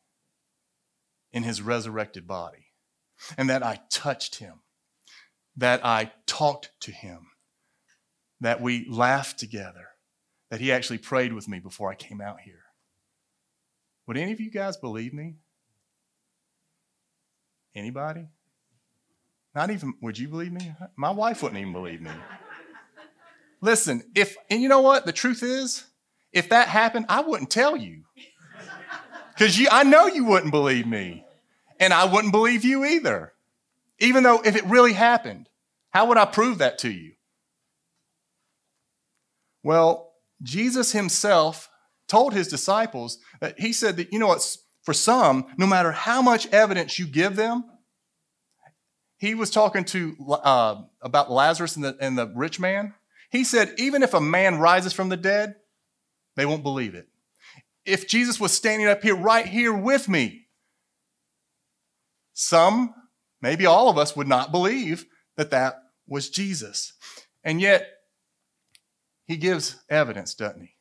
in 1.32 1.44
his 1.44 1.62
resurrected 1.62 2.28
body, 2.28 2.66
and 3.38 3.50
that 3.50 3.64
I 3.64 3.82
touched 3.92 4.36
him, 4.36 4.62
that 5.56 5.86
I 5.86 6.12
talked 6.26 6.72
to 6.82 6.92
him, 6.92 7.28
that 8.42 8.62
we 8.62 8.88
laughed 8.90 9.38
together, 9.38 9.90
that 10.50 10.60
he 10.60 10.72
actually 10.72 10.98
prayed 10.98 11.34
with 11.34 11.48
me 11.48 11.60
before 11.60 11.92
I 11.92 11.96
came 11.96 12.20
out 12.20 12.42
here. 12.42 12.64
Would 14.10 14.18
any 14.18 14.32
of 14.32 14.40
you 14.40 14.50
guys 14.50 14.76
believe 14.76 15.14
me? 15.14 15.36
Anybody? 17.76 18.26
Not 19.54 19.70
even, 19.70 19.94
would 20.02 20.18
you 20.18 20.28
believe 20.28 20.52
me? 20.52 20.74
My 20.96 21.12
wife 21.12 21.44
wouldn't 21.44 21.62
even 21.62 21.74
believe 21.74 22.02
me. 22.02 22.10
Listen, 23.62 24.02
if, 24.16 24.36
and 24.50 24.64
you 24.64 24.68
know 24.68 24.82
what? 24.82 25.06
The 25.06 25.12
truth 25.12 25.44
is, 25.44 25.84
if 26.34 26.50
that 26.50 26.70
happened, 26.70 27.06
I 27.08 27.22
wouldn't 27.22 27.52
tell 27.52 27.78
you. 27.78 28.02
Because 29.36 29.60
you, 29.60 29.68
I 29.72 29.84
know 29.84 30.08
you 30.08 30.26
wouldn't 30.26 30.50
believe 30.50 30.88
me. 30.88 31.24
And 31.80 31.94
I 31.94 32.06
wouldn't 32.06 32.34
believe 32.34 32.66
you 32.66 32.86
either. 32.86 33.34
Even 34.00 34.24
though 34.24 34.42
if 34.42 34.56
it 34.56 34.66
really 34.66 34.94
happened, 34.94 35.50
how 35.92 36.08
would 36.08 36.18
I 36.18 36.26
prove 36.26 36.58
that 36.58 36.80
to 36.80 36.90
you? 36.90 37.12
Well, 39.62 40.14
Jesus 40.42 40.94
himself 40.94 41.69
told 42.10 42.34
his 42.34 42.48
disciples 42.48 43.20
that 43.40 43.60
he 43.60 43.72
said 43.72 43.96
that, 43.98 44.12
you 44.12 44.20
know 44.20 44.28
what, 44.28 44.58
for 44.84 44.94
some, 44.94 45.46
no 45.58 45.66
matter 45.66 45.92
how 45.92 46.22
much 46.22 46.48
evidence 46.48 47.00
you 47.00 47.06
give 47.06 47.36
them, 47.36 47.64
he 49.18 49.36
was 49.36 49.52
talking 49.52 49.84
to 49.86 50.16
uh, 50.32 50.82
about 51.02 51.32
Lazarus 51.32 51.76
and 51.76 51.86
the, 51.86 51.98
and 52.00 52.18
the 52.18 52.32
rich 52.36 52.60
man. 52.60 52.94
He 53.30 53.44
said, 53.44 53.74
even 53.78 54.02
if 54.02 54.14
a 54.14 54.22
man 54.22 54.58
rises 54.58 54.94
from 54.94 55.10
the 55.10 55.18
dead, 55.18 55.56
they 56.36 56.46
won't 56.46 56.64
believe 56.64 56.96
it. 56.96 57.08
If 57.86 58.08
Jesus 58.08 58.40
was 58.40 58.52
standing 58.52 58.88
up 58.88 59.04
here, 59.04 59.16
right 59.16 59.46
here 59.46 59.74
with 59.74 60.08
me, 60.08 60.48
some, 62.34 62.94
maybe 63.42 63.66
all 63.66 63.90
of 63.90 63.98
us, 63.98 64.16
would 64.16 64.28
not 64.28 64.52
believe 64.52 65.06
that 65.36 65.52
that 65.52 65.76
was 66.08 66.30
Jesus. 66.30 66.94
And 67.44 67.60
yet, 67.62 67.88
he 69.26 69.38
gives 69.38 69.84
evidence, 69.90 70.34
doesn't 70.34 70.62
he? 70.62 70.76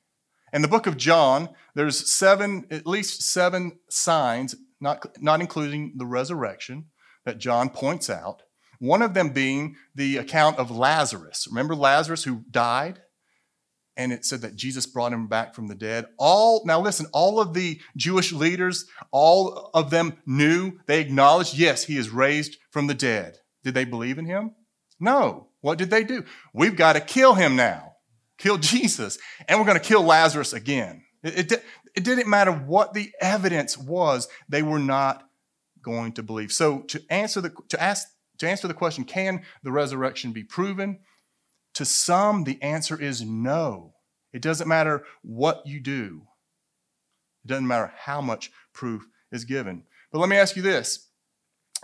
In 0.52 0.62
the 0.62 0.69
book 0.69 0.87
of 0.87 0.97
John, 0.97 1.50
there's 1.75 2.11
seven, 2.11 2.67
at 2.71 2.87
least 2.87 3.23
seven 3.23 3.78
signs, 3.88 4.55
not, 4.81 5.05
not 5.21 5.40
including 5.40 5.95
the 5.97 6.07
resurrection, 6.07 6.87
that 7.25 7.38
John 7.38 7.69
points 7.69 8.09
out. 8.09 8.43
One 8.78 9.02
of 9.02 9.14
them 9.14 9.31
being 9.31 9.76
the 9.95 10.17
account 10.17 10.59
of 10.59 10.71
Lazarus. 10.71 11.47
Remember 11.49 11.75
Lazarus 11.75 12.25
who 12.25 12.45
died? 12.50 13.00
And 13.97 14.12
it 14.12 14.25
said 14.25 14.43
that 14.43 14.55
Jesus 14.55 14.87
brought 14.87 15.12
him 15.12 15.26
back 15.26 15.55
from 15.55 15.67
the 15.67 15.75
dead. 15.75 16.07
All, 16.19 16.62
now 16.64 16.81
listen, 16.81 17.07
all 17.12 17.40
of 17.40 17.52
the 17.52 17.81
Jewish 17.97 18.33
leaders, 18.33 18.87
all 19.11 19.71
of 19.75 19.90
them 19.90 20.19
knew, 20.25 20.78
they 20.87 21.00
acknowledged, 21.00 21.59
yes, 21.59 21.85
he 21.85 21.97
is 21.97 22.09
raised 22.09 22.59
from 22.71 22.87
the 22.87 22.95
dead. 22.95 23.38
Did 23.64 23.75
they 23.75 23.85
believe 23.85 24.19
in 24.19 24.26
him? 24.26 24.52
No. 25.00 25.49
What 25.61 25.78
did 25.78 25.90
they 25.90 26.05
do? 26.05 26.25
We've 26.55 26.76
got 26.76 26.93
to 26.93 27.00
kill 27.00 27.35
him 27.35 27.57
now 27.57 27.97
kill 28.38 28.59
Jesus, 28.59 29.18
and 29.47 29.59
we're 29.59 29.66
going 29.66 29.78
to 29.78 29.85
kill 29.85 30.02
Lazarus 30.02 30.52
again. 30.52 31.04
It, 31.23 31.52
it, 31.52 31.64
it, 31.95 32.04
didn't 32.04 32.28
matter 32.28 32.52
what 32.52 32.95
the 32.95 33.11
evidence 33.21 33.76
was, 33.76 34.28
they 34.49 34.62
were 34.62 34.78
not 34.78 35.25
going 35.83 36.12
to 36.12 36.23
believe. 36.23 36.52
So 36.52 36.80
to 36.83 37.02
answer 37.11 37.40
the 37.40 37.52
to 37.71 37.83
ask 37.83 38.07
to 38.38 38.49
answer 38.49 38.68
the 38.68 38.75
question, 38.75 39.04
can 39.04 39.42
the 39.62 39.73
resurrection 39.73 40.33
be 40.33 40.45
proven? 40.45 41.00
To 41.75 41.85
some, 41.85 42.45
the 42.45 42.61
answer 42.62 43.00
is 43.00 43.23
no. 43.23 43.95
It 44.33 44.42
doesn't 44.42 44.68
matter 44.68 45.04
what 45.23 45.66
you 45.66 45.80
do. 45.80 46.23
It 47.45 47.49
doesn't 47.49 47.66
matter 47.66 47.92
how 47.97 48.21
much 48.21 48.50
proof 48.73 49.07
is 49.33 49.45
given. 49.45 49.85
But 50.12 50.21
let 50.21 50.28
me 50.28 50.37
ask 50.37 50.57
you 50.57 50.62
this. 50.62 51.09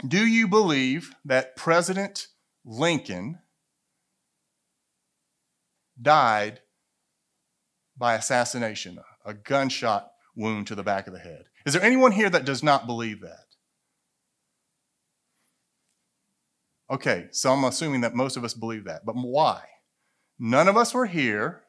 Do 0.07 0.27
you 0.27 0.49
believe 0.49 1.15
that 1.25 1.57
President 1.57 2.29
Lincoln 2.65 3.39
died 6.01 6.61
by 7.97 8.15
assassination, 8.15 8.99
a 9.25 9.35
gunshot 9.35 10.11
wound 10.37 10.67
to 10.67 10.75
the 10.75 10.83
back 10.83 11.07
of 11.07 11.13
the 11.13 11.21
head. 11.21 11.45
Is 11.65 11.73
there 11.73 11.83
anyone 11.83 12.13
here 12.13 12.29
that 12.31 12.45
does 12.45 12.63
not 12.63 12.87
believe 12.87 13.21
that? 13.21 13.45
Okay, 16.91 17.29
so 17.31 17.53
I'm 17.53 17.65
assuming 17.65 18.03
that 18.03 18.15
most 18.15 18.37
of 18.37 18.45
us 18.45 18.53
believe 18.53 18.85
that. 18.85 19.07
But 19.07 19.15
why? 19.15 19.63
None 20.39 20.69
of 20.69 20.77
us 20.77 20.93
were 20.93 21.07
here, 21.07 21.63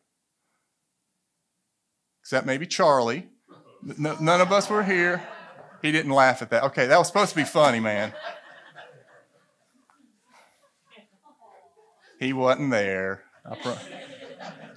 except 2.21 2.45
maybe 2.45 2.65
Charlie. 2.67 3.29
none 3.97 4.41
of 4.41 4.51
us 4.51 4.69
were 4.69 4.83
here. 4.83 5.25
He 5.81 5.91
didn't 5.91 6.11
laugh 6.11 6.41
at 6.41 6.49
that. 6.49 6.63
Okay, 6.63 6.87
that 6.87 6.97
was 6.97 7.07
supposed 7.07 7.29
to 7.29 7.35
be 7.35 7.43
funny, 7.43 7.79
man. 7.79 8.11
He 12.19 12.33
wasn't 12.33 12.71
there. 12.71 13.23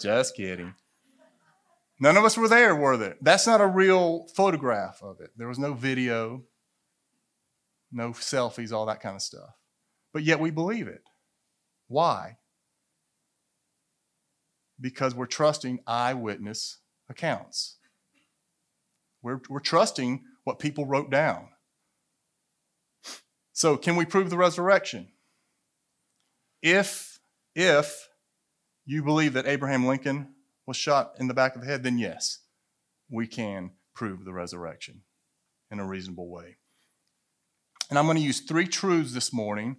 Just 0.01 0.37
kidding. 0.37 0.75
None 2.01 2.17
of 2.17 2.25
us 2.25 2.37
were 2.37 2.49
there, 2.49 2.77
were 2.77 2.97
there? 2.97 3.17
That's 3.21 3.47
not 3.47 3.61
a 3.61 3.67
real 3.67 4.27
photograph 4.35 5.03
of 5.03 5.21
it. 5.21 5.31
There 5.37 5.49
was 5.49 5.59
no 5.59 5.75
video, 5.75 6.45
no 7.91 8.11
selfies, 8.11 8.73
all 8.73 8.87
that 8.87 9.01
kind 9.01 9.17
of 9.17 9.23
stuff. 9.23 9.51
But 10.13 10.23
yet 10.23 10.41
we 10.41 10.51
believe 10.51 10.87
it. 10.87 11.03
Why? 11.89 12.37
Because 14.81 15.15
we're 15.15 15.27
trusting 15.27 15.81
eyewitness 15.87 16.79
accounts. 17.09 17.79
We're, 19.23 19.41
we're 19.49 19.59
trusting 19.59 20.23
what 20.45 20.61
people 20.61 20.87
wrote 20.87 21.11
down. 21.11 21.49
So, 23.53 23.77
can 23.77 23.97
we 23.97 24.05
prove 24.05 24.31
the 24.31 24.37
resurrection? 24.37 25.09
If, 26.63 27.19
if 27.57 28.08
you 28.89 29.03
believe 29.03 29.35
that 29.35 29.47
Abraham 29.47 29.87
Lincoln 29.87 30.29
was 30.67 30.79
shot 30.79 31.13
in 31.21 31.29
the 31.29 31.35
back 31.35 31.55
of 31.55 31.61
the 31.61 31.67
head, 31.67 31.83
then 31.83 31.99
yes, 31.99 32.39
we 33.11 33.27
can 33.27 33.73
prove 33.95 34.25
the 34.25 34.33
resurrection 34.33 35.03
in 35.71 35.79
a 35.79 35.87
reasonable 35.87 36.31
way. 36.31 36.57
And 37.91 37.99
I'm 37.99 38.07
going 38.07 38.17
to 38.17 38.23
use 38.23 38.41
three 38.41 38.67
truths 38.67 39.13
this 39.13 39.31
morning 39.31 39.77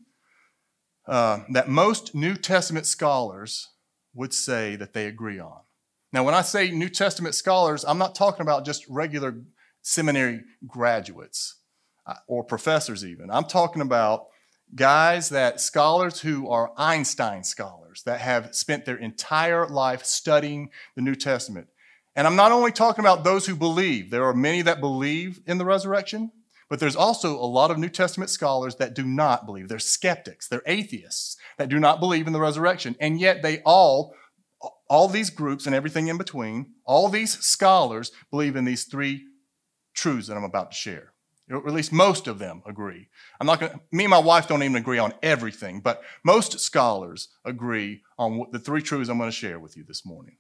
uh, 1.08 1.40
that 1.54 1.68
most 1.68 2.14
New 2.14 2.36
Testament 2.36 2.86
scholars 2.86 3.70
would 4.14 4.32
say 4.32 4.76
that 4.76 4.94
they 4.94 5.08
agree 5.08 5.40
on. 5.40 5.62
Now, 6.14 6.24
when 6.24 6.36
I 6.36 6.44
say 6.44 6.70
New 6.70 6.90
Testament 6.90 7.34
scholars, 7.34 7.84
I'm 7.84 7.98
not 7.98 8.14
talking 8.14 8.42
about 8.42 8.64
just 8.64 8.88
regular 8.88 9.42
seminary 9.82 10.42
graduates 10.68 11.56
uh, 12.06 12.14
or 12.28 12.44
professors, 12.44 13.04
even. 13.04 13.32
I'm 13.32 13.46
talking 13.46 13.82
about 13.82 14.28
guys 14.76 15.30
that 15.30 15.60
scholars 15.60 16.22
who 16.22 16.50
are 16.50 16.72
Einstein 16.78 17.44
scholars 17.44 18.04
that 18.06 18.22
have 18.22 18.54
spent 18.56 18.86
their 18.86 18.98
entire 18.98 19.68
life 19.68 20.06
studying 20.06 20.70
the 20.96 21.02
New 21.02 21.16
Testament. 21.16 21.68
And 22.16 22.28
I'm 22.28 22.36
not 22.36 22.52
only 22.52 22.72
talking 22.72 23.04
about 23.04 23.24
those 23.24 23.46
who 23.46 23.56
believe, 23.56 24.12
there 24.12 24.26
are 24.26 24.34
many 24.34 24.62
that 24.62 24.80
believe 24.80 25.40
in 25.48 25.58
the 25.58 25.66
resurrection, 25.66 26.32
but 26.70 26.80
there's 26.80 26.96
also 26.96 27.36
a 27.36 27.46
lot 27.46 27.72
of 27.72 27.78
New 27.78 27.90
Testament 27.90 28.30
scholars 28.30 28.76
that 28.76 28.94
do 28.94 29.04
not 29.04 29.46
believe. 29.46 29.70
They're 29.70 29.80
skeptics, 29.80 30.48
they're 30.48 30.62
atheists 30.66 31.38
that 31.58 31.70
do 31.70 31.80
not 31.80 32.00
believe 32.00 32.28
in 32.28 32.34
the 32.34 32.40
resurrection. 32.40 32.96
And 33.00 33.20
yet 33.20 33.42
they 33.42 33.62
all, 33.66 34.14
all 34.88 35.08
these 35.08 35.30
groups 35.30 35.66
and 35.66 35.74
everything 35.74 36.08
in 36.08 36.18
between, 36.18 36.74
all 36.86 37.10
these 37.10 37.40
scholars 37.40 38.12
believe 38.30 38.56
in 38.56 38.66
these 38.66 38.86
three 38.86 39.26
truths 39.96 40.28
that 40.28 40.38
I'm 40.38 40.44
about 40.44 40.72
to 40.72 40.78
share 40.78 41.14
or 41.50 41.68
at 41.68 41.74
least 41.74 41.92
most 41.92 42.28
of 42.28 42.40
them 42.40 42.62
agree. 42.66 43.08
I'm 43.40 43.48
not 43.48 43.60
going 43.60 43.80
me 43.92 44.06
and 44.06 44.12
my 44.12 44.20
wife 44.20 44.48
don't 44.48 44.64
even 44.64 44.76
agree 44.76 45.00
on 45.00 45.14
everything, 45.24 45.82
but 45.82 46.02
most 46.24 46.60
scholars 46.60 47.30
agree 47.44 48.02
on 48.18 48.46
the 48.52 48.60
three 48.60 48.82
truths 48.82 49.10
I'm 49.10 49.18
going 49.18 49.30
to 49.30 49.36
share 49.36 49.60
with 49.60 49.76
you 49.76 49.84
this 49.84 50.06
morning. 50.06 50.38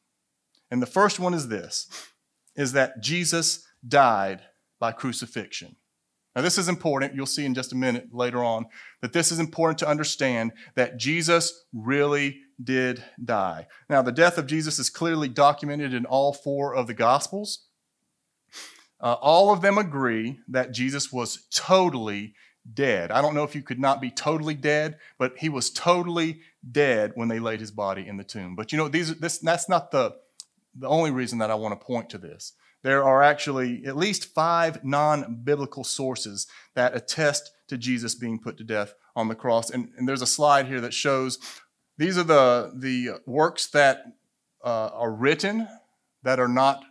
And 0.71 0.81
the 0.81 0.87
first 0.87 1.19
one 1.19 1.33
is 1.33 1.47
this, 1.47 1.87
is 2.55 2.73
that 2.73 3.01
Jesus 3.01 3.65
died 3.87 4.41
by 4.79 4.91
crucifixion. 4.91 5.75
Now, 6.35 6.43
this 6.43 6.57
is 6.59 6.69
important. 6.69 7.15
You'll 7.15 7.25
see 7.25 7.45
in 7.45 7.55
just 7.55 7.73
a 7.73 7.75
minute 7.75 8.09
later 8.13 8.43
on 8.43 8.67
that 9.01 9.13
this 9.13 9.31
is 9.31 9.39
important 9.39 9.79
to 9.79 9.87
understand 9.87 10.51
that 10.75 10.97
Jesus 10.97 11.65
really 11.73 12.41
did 12.63 13.03
die. 13.23 13.67
Now, 13.89 14.01
the 14.01 14.11
death 14.11 14.37
of 14.37 14.45
Jesus 14.45 14.77
is 14.77 14.89
clearly 14.89 15.27
documented 15.27 15.93
in 15.93 16.05
all 16.05 16.33
four 16.33 16.75
of 16.75 16.87
the 16.87 16.93
Gospels. 16.93 17.68
Uh, 19.01 19.13
all 19.13 19.53
of 19.53 19.61
them 19.61 19.77
agree 19.77 20.39
that 20.47 20.71
Jesus 20.71 21.11
was 21.11 21.47
totally 21.53 22.33
dead. 22.73 23.11
I 23.11 23.21
don't 23.21 23.35
know 23.35 23.43
if 23.43 23.55
you 23.55 23.61
could 23.61 23.79
not 23.79 24.01
be 24.01 24.11
totally 24.11 24.53
dead, 24.53 24.97
but 25.17 25.37
he 25.37 25.49
was 25.49 25.69
totally 25.69 26.41
dead 26.69 27.13
when 27.15 27.29
they 27.29 27.39
laid 27.39 27.61
his 27.61 27.71
body 27.71 28.07
in 28.07 28.17
the 28.17 28.23
tomb. 28.23 28.55
But 28.55 28.71
you 28.71 28.77
know, 28.77 28.87
these 28.87 29.15
this 29.19 29.37
that's 29.39 29.69
not 29.69 29.91
the 29.91 30.15
the 30.77 30.87
only 30.87 31.11
reason 31.11 31.39
that 31.39 31.49
I 31.49 31.55
want 31.55 31.79
to 31.79 31.85
point 31.85 32.09
to 32.11 32.17
this. 32.17 32.53
There 32.81 33.03
are 33.03 33.21
actually 33.21 33.85
at 33.85 33.97
least 33.97 34.33
five 34.33 34.83
non-biblical 34.83 35.83
sources 35.83 36.47
that 36.75 36.95
attest 36.95 37.51
to 37.67 37.77
Jesus 37.77 38.15
being 38.15 38.39
put 38.39 38.57
to 38.57 38.63
death 38.63 38.93
on 39.15 39.27
the 39.27 39.35
cross. 39.35 39.69
And, 39.69 39.89
and 39.97 40.07
there's 40.07 40.21
a 40.21 40.27
slide 40.27 40.67
here 40.67 40.79
that 40.79 40.93
shows 40.93 41.39
these 41.97 42.17
are 42.17 42.23
the, 42.23 42.71
the 42.73 43.19
works 43.25 43.67
that 43.71 44.03
uh, 44.63 44.91
are 44.93 45.11
written 45.11 45.67
that 46.23 46.39
are 46.39 46.47
not 46.47 46.83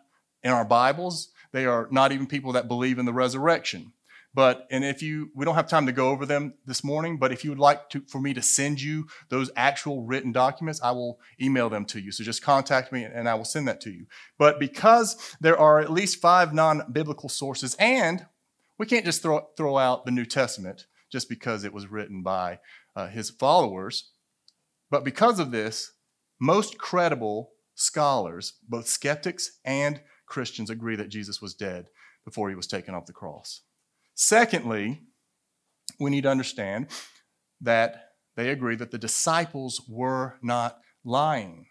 in 0.43 0.51
our 0.51 0.65
Bibles. 0.65 1.31
They 1.53 1.67
are 1.67 1.89
not 1.91 2.13
even 2.13 2.27
people 2.27 2.53
that 2.53 2.69
believe 2.69 2.99
in 2.99 3.07
the 3.07 3.13
resurrection. 3.13 3.93
But 4.35 4.67
and 4.71 4.85
if 4.85 5.03
you 5.03 5.31
we 5.35 5.45
don't 5.45 5.55
have 5.55 5.69
time 5.69 5.87
to 5.87 5.93
go 5.93 6.11
over 6.11 6.27
them 6.27 6.55
this 6.67 6.85
morning, 6.85 7.17
but 7.17 7.33
if 7.33 7.45
you 7.45 7.51
would 7.51 7.59
like 7.59 7.89
to 7.91 8.03
for 8.07 8.21
me 8.21 8.35
to 8.35 8.43
send 8.43 8.81
you 8.81 9.09
those 9.31 9.51
actual 9.57 10.03
written 10.03 10.33
documents, 10.33 10.81
I 10.83 10.91
will 10.93 11.19
email 11.41 11.71
them 11.71 11.87
to 11.87 12.01
you. 12.01 12.13
So 12.13 12.25
just 12.25 12.43
contact 12.43 12.93
me 12.93 13.05
and 13.05 13.29
I 13.29 13.35
will 13.35 13.47
send 13.47 13.67
that 13.69 13.81
to 13.83 13.91
you. 13.91 14.07
But 14.39 14.61
because 14.61 15.17
there 15.41 15.59
are 15.59 15.81
at 15.81 15.91
least 15.91 16.21
five 16.21 16.53
non-biblical 16.53 17.31
sources, 17.31 17.75
and 17.79 18.27
we 18.79 18.87
can't 18.87 19.05
just 19.05 19.23
throw 19.23 19.49
throw 19.57 19.79
out 19.79 20.05
the 20.05 20.13
New 20.13 20.27
Testament 20.27 20.87
just 21.11 21.29
because 21.29 21.65
it 21.65 21.73
was 21.73 21.91
written 21.91 22.23
by 22.23 22.61
uh, 22.95 23.09
his 23.09 23.31
followers. 23.31 24.11
But 24.91 25.05
because 25.05 25.41
of 25.41 25.51
this, 25.51 25.93
most 26.39 26.79
credible 26.79 27.53
scholars, 27.75 28.55
both 28.69 28.89
skeptics 28.89 29.59
and 29.65 30.01
Christians, 30.29 30.71
agree 30.71 30.97
that 30.97 31.09
Jesus 31.09 31.41
was 31.41 31.55
dead 31.55 31.89
before 32.25 32.49
he 32.49 32.55
was 32.55 32.67
taken 32.67 32.95
off 32.95 33.07
the 33.07 33.13
cross. 33.13 33.63
Secondly, 34.15 35.03
we 35.99 36.11
need 36.11 36.23
to 36.23 36.31
understand 36.31 36.89
that 37.61 38.11
they 38.37 38.51
agree 38.51 38.77
that 38.77 38.91
the 38.91 38.99
disciples 38.99 39.83
were 39.89 40.39
not 40.43 40.79
lying. 41.05 41.67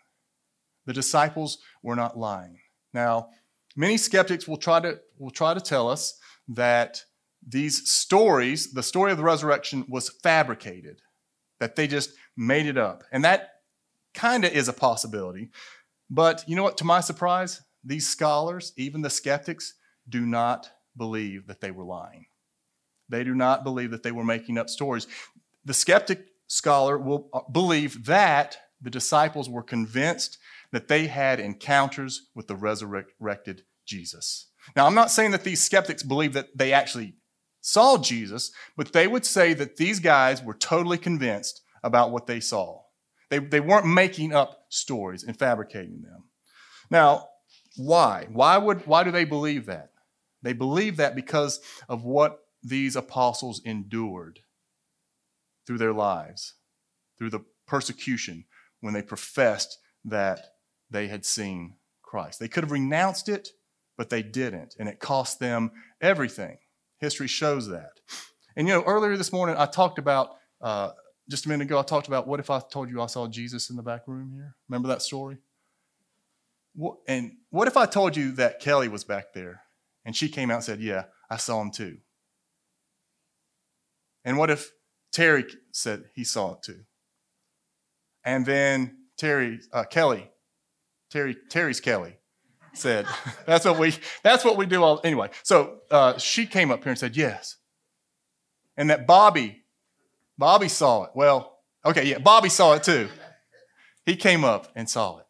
The 0.86 0.94
disciples 0.94 1.60
were 1.84 1.96
not 1.96 2.18
lying. 2.18 2.60
Now, 2.94 3.30
many 3.76 3.98
skeptics 3.98 4.48
will 4.48 4.58
try 4.58 4.80
to, 4.80 5.00
will 5.18 5.32
try 5.32 5.54
to 5.54 5.62
tell 5.62 5.90
us 5.90 6.20
that 6.48 7.04
these 7.46 7.90
stories, 7.90 8.74
the 8.74 8.84
story 8.84 9.12
of 9.12 9.18
the 9.18 9.24
resurrection, 9.24 9.86
was 9.88 10.10
fabricated, 10.10 11.02
that 11.60 11.76
they 11.76 11.88
just 11.88 12.12
made 12.36 12.66
it 12.66 12.78
up. 12.78 13.04
And 13.12 13.24
that 13.24 13.50
kind 14.14 14.44
of 14.44 14.52
is 14.52 14.68
a 14.68 14.74
possibility. 14.74 15.50
But 16.10 16.44
you 16.48 16.56
know 16.56 16.64
what? 16.64 16.78
To 16.78 16.86
my 16.86 17.02
surprise, 17.02 17.62
these 17.88 18.08
scholars, 18.08 18.74
even 18.78 19.02
the 19.02 19.10
skeptics, 19.10 19.74
do 20.08 20.26
not 20.26 20.70
believe 20.96 21.48
that 21.48 21.62
they 21.62 21.72
were 21.72 21.84
lying. 21.84 22.26
They 23.10 23.24
do 23.24 23.34
not 23.34 23.64
believe 23.64 23.92
that 23.92 24.04
they 24.04 24.12
were 24.12 24.24
making 24.24 24.58
up 24.58 24.70
stories. 24.70 25.08
The 25.66 25.74
skeptic 25.74 26.28
scholar 26.48 26.98
will 26.98 27.30
uh, 27.34 27.42
believe 27.52 28.06
that 28.06 28.58
the 28.82 28.90
disciples 28.90 29.50
were 29.50 29.64
convinced 29.64 30.38
that 30.72 30.88
they 30.88 31.08
had 31.08 31.40
encounters 31.40 32.28
with 32.36 32.48
the 32.48 32.56
resurrected 32.56 33.64
Jesus. 33.86 34.48
Now, 34.76 34.86
I'm 34.86 34.96
not 34.96 35.12
saying 35.12 35.32
that 35.32 35.44
these 35.44 35.64
skeptics 35.64 36.04
believe 36.04 36.34
that 36.34 36.58
they 36.58 36.74
actually 36.74 37.16
saw 37.62 37.98
Jesus, 37.98 38.52
but 38.76 38.92
they 38.92 39.08
would 39.08 39.26
say 39.26 39.54
that 39.54 39.78
these 39.78 40.00
guys 40.00 40.44
were 40.44 40.54
totally 40.54 40.98
convinced 40.98 41.62
about 41.84 42.12
what 42.12 42.28
they 42.28 42.40
saw. 42.40 42.82
They, 43.30 43.40
they 43.40 43.60
weren't 43.60 43.86
making 43.86 44.34
up 44.34 44.66
stories 44.70 45.24
and 45.24 45.38
fabricating 45.38 46.02
them. 46.02 46.26
Now, 46.90 47.30
why? 47.78 48.28
Why, 48.32 48.58
would, 48.58 48.86
why 48.86 49.04
do 49.04 49.12
they 49.12 49.26
believe 49.26 49.66
that? 49.68 49.92
They 50.42 50.54
believe 50.54 50.98
that 50.98 51.16
because 51.16 51.60
of 51.88 52.04
what 52.04 52.40
these 52.64 52.96
apostles 52.96 53.62
endured 53.64 54.40
through 55.66 55.78
their 55.78 55.94
lives, 55.94 56.54
through 57.18 57.30
the 57.30 57.46
persecution 57.68 58.46
when 58.82 58.94
they 58.94 59.02
professed 59.02 59.78
that 60.06 60.40
they 60.90 61.08
had 61.08 61.26
seen 61.26 61.76
Christ. 62.02 62.40
They 62.40 62.48
could 62.48 62.64
have 62.64 62.72
renounced 62.72 63.30
it, 63.30 63.50
but 63.98 64.10
they 64.10 64.24
didn't, 64.24 64.76
and 64.80 64.88
it 64.88 65.00
cost 65.00 65.40
them 65.40 65.72
everything. 66.02 66.58
History 67.00 67.28
shows 67.28 67.68
that. 67.68 68.00
And 68.56 68.68
you 68.68 68.74
know, 68.74 68.84
earlier 68.84 69.18
this 69.18 69.34
morning, 69.34 69.56
I 69.58 69.66
talked 69.66 70.00
about, 70.00 70.38
uh, 70.62 70.92
just 71.30 71.46
a 71.46 71.50
minute 71.50 71.66
ago, 71.66 71.78
I 71.78 71.84
talked 71.84 72.08
about 72.08 72.28
what 72.28 72.40
if 72.40 72.50
I 72.50 72.60
told 72.60 72.90
you 72.90 73.02
I 73.02 73.08
saw 73.08 73.28
Jesus 73.28 73.70
in 73.70 73.76
the 73.76 73.84
back 73.84 74.08
room 74.08 74.32
here? 74.34 74.56
Remember 74.70 74.88
that 74.88 75.02
story? 75.02 75.38
And 77.08 77.34
what 77.50 77.68
if 77.68 77.78
I 77.78 77.86
told 77.86 78.16
you 78.16 78.32
that 78.34 78.60
Kelly 78.60 78.88
was 78.88 79.04
back 79.04 79.34
there 79.34 79.62
and 80.06 80.16
she 80.16 80.30
came 80.30 80.52
out 80.52 80.56
and 80.56 80.64
said, 80.64 80.80
Yeah, 80.80 81.06
I 81.30 81.38
saw 81.38 81.62
him 81.62 81.72
too? 81.72 81.98
And 84.24 84.38
what 84.38 84.50
if 84.50 84.72
Terry 85.12 85.46
said 85.72 86.06
he 86.14 86.24
saw 86.24 86.54
it 86.54 86.64
too? 86.64 86.82
And 88.24 88.46
then 88.46 88.98
Terry, 89.18 89.60
uh, 89.72 89.86
Kelly, 89.86 90.30
Terry, 91.10 91.38
Terry's 91.50 91.80
Kelly 91.80 92.18
said, 92.74 93.06
that's 93.46 93.64
what 93.64 93.80
we, 93.80 93.96
that's 94.24 94.44
what 94.44 94.58
we 94.58 94.66
do 94.66 94.84
all, 94.84 95.00
anyway. 95.04 95.30
So 95.44 95.80
uh, 95.90 96.18
she 96.18 96.46
came 96.46 96.72
up 96.72 96.84
here 96.84 96.90
and 96.92 97.00
said, 97.00 97.16
yes. 97.16 97.56
And 98.76 98.90
that 98.90 99.08
Bobby, 99.08 99.64
Bobby 100.38 100.68
saw 100.68 101.06
it. 101.06 101.12
Well, 101.16 101.60
okay, 101.86 102.06
yeah, 102.06 102.20
Bobby 102.20 102.50
saw 102.50 102.74
it 102.74 102.84
too. 102.84 103.08
He 104.06 104.16
came 104.16 104.44
up 104.44 104.68
and 104.76 104.90
saw 104.90 105.20
it. 105.20 105.27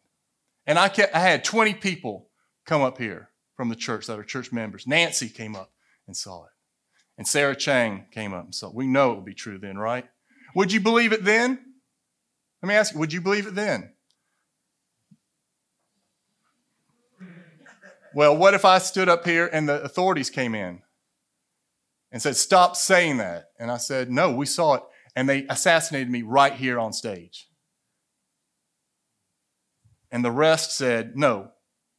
And 0.68 0.78
I, 0.78 0.90
kept, 0.90 1.16
I 1.16 1.20
had 1.20 1.44
20 1.44 1.74
people 1.74 2.28
come 2.66 2.82
up 2.82 2.98
here 2.98 3.30
from 3.56 3.70
the 3.70 3.74
church 3.74 4.06
that 4.06 4.18
are 4.18 4.22
church 4.22 4.52
members. 4.52 4.86
Nancy 4.86 5.30
came 5.30 5.56
up 5.56 5.72
and 6.06 6.14
saw 6.14 6.44
it. 6.44 6.50
And 7.16 7.26
Sarah 7.26 7.56
Chang 7.56 8.04
came 8.12 8.34
up 8.34 8.44
and 8.44 8.54
said, 8.54 8.70
We 8.74 8.86
know 8.86 9.12
it 9.12 9.14
will 9.14 9.22
be 9.22 9.34
true 9.34 9.58
then, 9.58 9.78
right? 9.78 10.04
Would 10.54 10.70
you 10.70 10.80
believe 10.80 11.12
it 11.12 11.24
then? 11.24 11.58
Let 12.62 12.68
me 12.68 12.74
ask 12.74 12.92
you, 12.92 13.00
would 13.00 13.12
you 13.12 13.22
believe 13.22 13.46
it 13.46 13.54
then? 13.54 13.92
Well, 18.14 18.36
what 18.36 18.54
if 18.54 18.64
I 18.64 18.78
stood 18.78 19.08
up 19.08 19.24
here 19.24 19.48
and 19.50 19.68
the 19.68 19.82
authorities 19.82 20.28
came 20.28 20.54
in 20.54 20.82
and 22.12 22.20
said, 22.20 22.36
Stop 22.36 22.76
saying 22.76 23.16
that? 23.16 23.46
And 23.58 23.70
I 23.70 23.78
said, 23.78 24.10
No, 24.10 24.32
we 24.32 24.44
saw 24.44 24.74
it. 24.74 24.82
And 25.16 25.28
they 25.28 25.46
assassinated 25.48 26.10
me 26.10 26.20
right 26.22 26.52
here 26.52 26.78
on 26.78 26.92
stage. 26.92 27.47
And 30.10 30.24
the 30.24 30.30
rest 30.30 30.76
said, 30.76 31.16
No, 31.16 31.50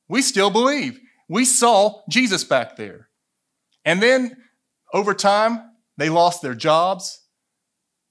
we 0.08 0.22
still 0.22 0.50
believe. 0.50 1.00
We 1.28 1.45
saw 1.45 2.02
Jesus 2.10 2.43
back 2.43 2.76
there. 2.76 3.10
And 3.86 4.02
then 4.02 4.38
over 4.93 5.13
time, 5.13 5.62
they 5.98 6.10
lost 6.10 6.41
their 6.41 6.56
jobs, 6.56 7.22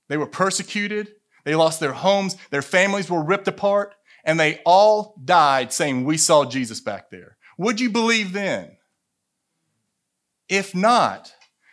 they 0.09 0.17
were 0.17 0.27
persecuted, 0.27 1.09
they 1.45 1.55
lost 1.55 1.81
their 1.81 1.93
homes, 1.93 2.37
their 2.51 2.63
families 2.63 3.11
were 3.11 3.23
ripped 3.23 3.49
apart, 3.49 3.95
and 4.25 4.39
they 4.39 4.61
all 4.65 5.21
died 5.25 5.73
saying, 5.73 6.05
We 6.05 6.17
saw 6.17 6.45
Jesus 6.45 6.81
back 6.81 7.11
there. 7.11 7.37
Would 7.57 7.81
you 7.81 7.91
believe 7.91 8.33
then? 8.33 8.77
If 10.49 10.75
not, 10.75 11.33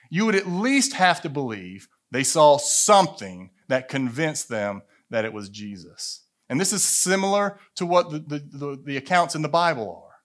you 0.10 0.26
would 0.26 0.36
at 0.36 0.48
least 0.48 0.94
have 0.94 1.22
to 1.22 1.30
believe 1.30 1.88
they 2.12 2.24
saw 2.24 2.58
something 2.58 3.52
that 3.68 3.90
convinced 3.90 4.50
them 4.50 4.82
that 5.10 5.26
it 5.26 5.34
was 5.34 5.50
Jesus. 5.50 6.25
And 6.50 6.60
this 6.60 6.74
is 6.74 6.84
similar 6.84 7.60
to 7.76 7.86
what 7.86 8.12
the, 8.12 8.20
the, 8.20 8.40
the, 8.40 8.82
the 8.86 8.98
accounts 8.98 9.36
in 9.36 9.42
the 9.42 9.50
Bible 9.50 10.04
are. 10.06 10.16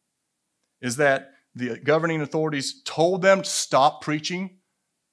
Is 0.86 0.96
that 0.96 1.30
the 1.54 1.78
governing 1.78 2.20
authorities 2.20 2.82
told 2.84 3.22
them 3.22 3.42
to 3.42 3.48
stop 3.48 4.02
preaching 4.02 4.60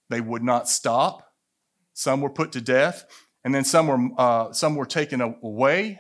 they 0.09 0.21
would 0.21 0.43
not 0.43 0.69
stop. 0.69 1.33
Some 1.93 2.21
were 2.21 2.29
put 2.29 2.51
to 2.53 2.61
death, 2.61 3.05
and 3.43 3.53
then 3.53 3.63
some 3.63 3.87
were, 3.87 4.09
uh, 4.17 4.53
some 4.53 4.75
were 4.75 4.85
taken 4.85 5.21
away. 5.21 5.99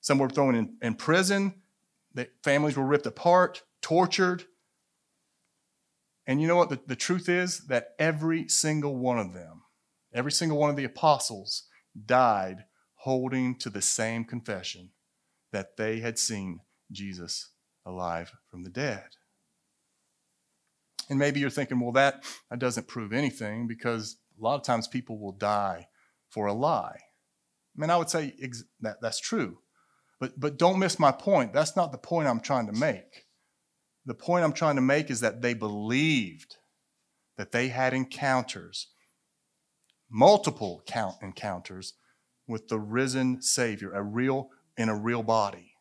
Some 0.00 0.18
were 0.18 0.28
thrown 0.28 0.54
in, 0.54 0.76
in 0.82 0.94
prison. 0.94 1.54
The 2.14 2.28
families 2.42 2.76
were 2.76 2.84
ripped 2.84 3.06
apart, 3.06 3.62
tortured. 3.80 4.44
And 6.26 6.40
you 6.40 6.48
know 6.48 6.56
what? 6.56 6.70
The, 6.70 6.80
the 6.86 6.96
truth 6.96 7.28
is 7.28 7.66
that 7.66 7.90
every 7.98 8.48
single 8.48 8.96
one 8.96 9.18
of 9.18 9.32
them, 9.32 9.62
every 10.12 10.32
single 10.32 10.58
one 10.58 10.70
of 10.70 10.76
the 10.76 10.84
apostles, 10.84 11.64
died 12.04 12.64
holding 13.02 13.52
to 13.56 13.68
the 13.68 13.82
same 13.82 14.24
confession 14.24 14.90
that 15.52 15.76
they 15.76 15.98
had 15.98 16.16
seen 16.16 16.60
Jesus 16.92 17.50
alive 17.84 18.30
from 18.48 18.62
the 18.62 18.70
dead. 18.70 19.16
And 21.10 21.18
maybe 21.18 21.40
you're 21.40 21.50
thinking, 21.50 21.80
well, 21.80 21.90
that, 21.92 22.22
that 22.48 22.60
doesn't 22.60 22.86
prove 22.86 23.12
anything 23.12 23.66
because 23.66 24.18
a 24.38 24.42
lot 24.42 24.54
of 24.54 24.62
times 24.62 24.86
people 24.86 25.18
will 25.18 25.32
die 25.32 25.88
for 26.30 26.46
a 26.46 26.52
lie. 26.52 26.96
I 26.96 27.80
mean, 27.80 27.90
I 27.90 27.96
would 27.96 28.08
say 28.08 28.34
ex- 28.40 28.62
that 28.80 28.98
that's 29.02 29.18
true. 29.18 29.58
But, 30.20 30.38
but 30.38 30.56
don't 30.56 30.78
miss 30.78 31.00
my 31.00 31.10
point. 31.10 31.52
That's 31.52 31.74
not 31.74 31.90
the 31.90 31.98
point 31.98 32.28
I'm 32.28 32.38
trying 32.38 32.66
to 32.66 32.72
make. 32.72 33.26
The 34.06 34.14
point 34.14 34.44
I'm 34.44 34.52
trying 34.52 34.76
to 34.76 34.80
make 34.80 35.10
is 35.10 35.18
that 35.20 35.42
they 35.42 35.54
believed 35.54 36.54
that 37.36 37.50
they 37.50 37.68
had 37.68 37.94
encounters, 37.94 38.92
multiple 40.08 40.84
count 40.86 41.16
encounters 41.20 41.94
with 42.46 42.68
the 42.68 42.78
risen 42.78 43.40
Savior, 43.40 43.92
a 43.92 44.02
real 44.02 44.50
in 44.76 44.88
a 44.88 44.96
real 44.96 45.22
body, 45.22 45.74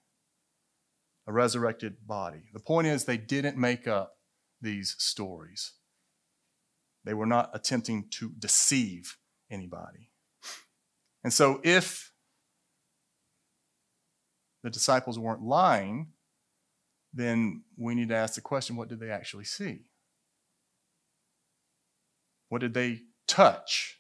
a 1.28 1.34
resurrected 1.34 2.06
body. 2.06 2.44
The 2.54 2.60
point 2.60 2.88
is, 2.88 3.06
they 3.06 3.18
didn't 3.18 3.58
make 3.58 3.88
up 3.88 4.18
these 4.62 4.96
stories. 5.00 5.74
They 7.04 7.14
were 7.14 7.26
not 7.26 7.50
attempting 7.54 8.08
to 8.12 8.32
deceive 8.38 9.18
anybody. 9.50 10.10
And 11.24 11.34
so, 11.34 11.60
if 11.64 12.12
the 14.64 14.70
disciples 14.70 15.18
weren't 15.18 15.42
lying, 15.42 16.14
then 17.14 17.64
we 17.78 17.96
need 17.96 18.10
to 18.10 18.16
ask 18.16 18.36
the 18.36 18.42
question 18.42 18.76
what 18.76 18.90
did 18.90 19.00
they 19.00 19.10
actually 19.10 19.46
see? 19.46 19.86
What 22.50 22.62
did 22.62 22.74
they 22.74 23.02
touch? 23.28 23.91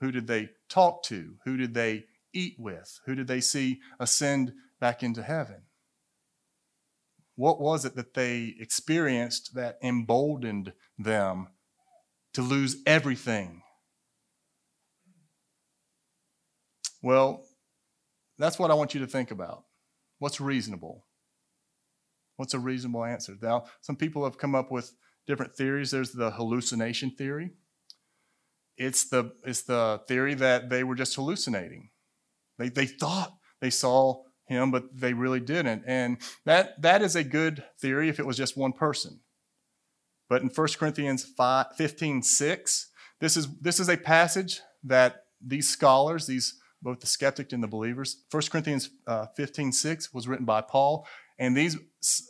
Who 0.00 0.12
did 0.12 0.26
they 0.26 0.50
talk 0.68 1.02
to? 1.04 1.36
Who 1.44 1.56
did 1.56 1.74
they 1.74 2.04
eat 2.32 2.56
with? 2.58 3.00
Who 3.06 3.14
did 3.14 3.26
they 3.26 3.40
see 3.40 3.80
ascend 3.98 4.52
back 4.80 5.02
into 5.02 5.22
heaven? 5.22 5.62
What 7.34 7.60
was 7.60 7.84
it 7.84 7.96
that 7.96 8.14
they 8.14 8.54
experienced 8.58 9.54
that 9.54 9.78
emboldened 9.82 10.72
them 10.98 11.48
to 12.34 12.42
lose 12.42 12.82
everything? 12.86 13.62
Well, 17.02 17.44
that's 18.38 18.58
what 18.58 18.70
I 18.70 18.74
want 18.74 18.94
you 18.94 19.00
to 19.00 19.06
think 19.06 19.30
about. 19.30 19.64
What's 20.18 20.40
reasonable? 20.40 21.06
What's 22.36 22.54
a 22.54 22.58
reasonable 22.58 23.04
answer? 23.04 23.36
Now, 23.40 23.64
some 23.80 23.96
people 23.96 24.24
have 24.24 24.38
come 24.38 24.54
up 24.54 24.70
with 24.70 24.92
different 25.26 25.54
theories. 25.54 25.90
There's 25.90 26.12
the 26.12 26.30
hallucination 26.30 27.10
theory. 27.10 27.52
It's 28.76 29.08
the, 29.08 29.32
it's 29.44 29.62
the 29.62 30.02
theory 30.06 30.34
that 30.34 30.68
they 30.68 30.84
were 30.84 30.94
just 30.94 31.14
hallucinating. 31.14 31.90
They, 32.58 32.68
they 32.68 32.86
thought 32.86 33.32
they 33.60 33.70
saw 33.70 34.22
him, 34.46 34.70
but 34.70 34.84
they 34.94 35.12
really 35.12 35.40
didn't. 35.40 35.84
And 35.86 36.18
that, 36.44 36.80
that 36.82 37.02
is 37.02 37.16
a 37.16 37.24
good 37.24 37.64
theory 37.80 38.08
if 38.08 38.18
it 38.18 38.26
was 38.26 38.36
just 38.36 38.56
one 38.56 38.72
person. 38.72 39.20
But 40.28 40.42
in 40.42 40.48
1 40.48 40.68
Corinthians 40.78 41.24
5, 41.24 41.66
15, 41.76 42.22
6, 42.22 42.90
this 43.20 43.36
is, 43.36 43.48
this 43.60 43.80
is 43.80 43.88
a 43.88 43.96
passage 43.96 44.60
that 44.84 45.24
these 45.44 45.68
scholars, 45.68 46.26
these 46.26 46.54
both 46.82 47.00
the 47.00 47.06
skeptic 47.06 47.52
and 47.52 47.62
the 47.62 47.68
believers, 47.68 48.24
1 48.30 48.42
Corinthians 48.50 48.90
uh, 49.06 49.26
15, 49.36 49.72
6 49.72 50.14
was 50.14 50.28
written 50.28 50.44
by 50.44 50.60
Paul. 50.60 51.06
And 51.38 51.56
these 51.56 51.76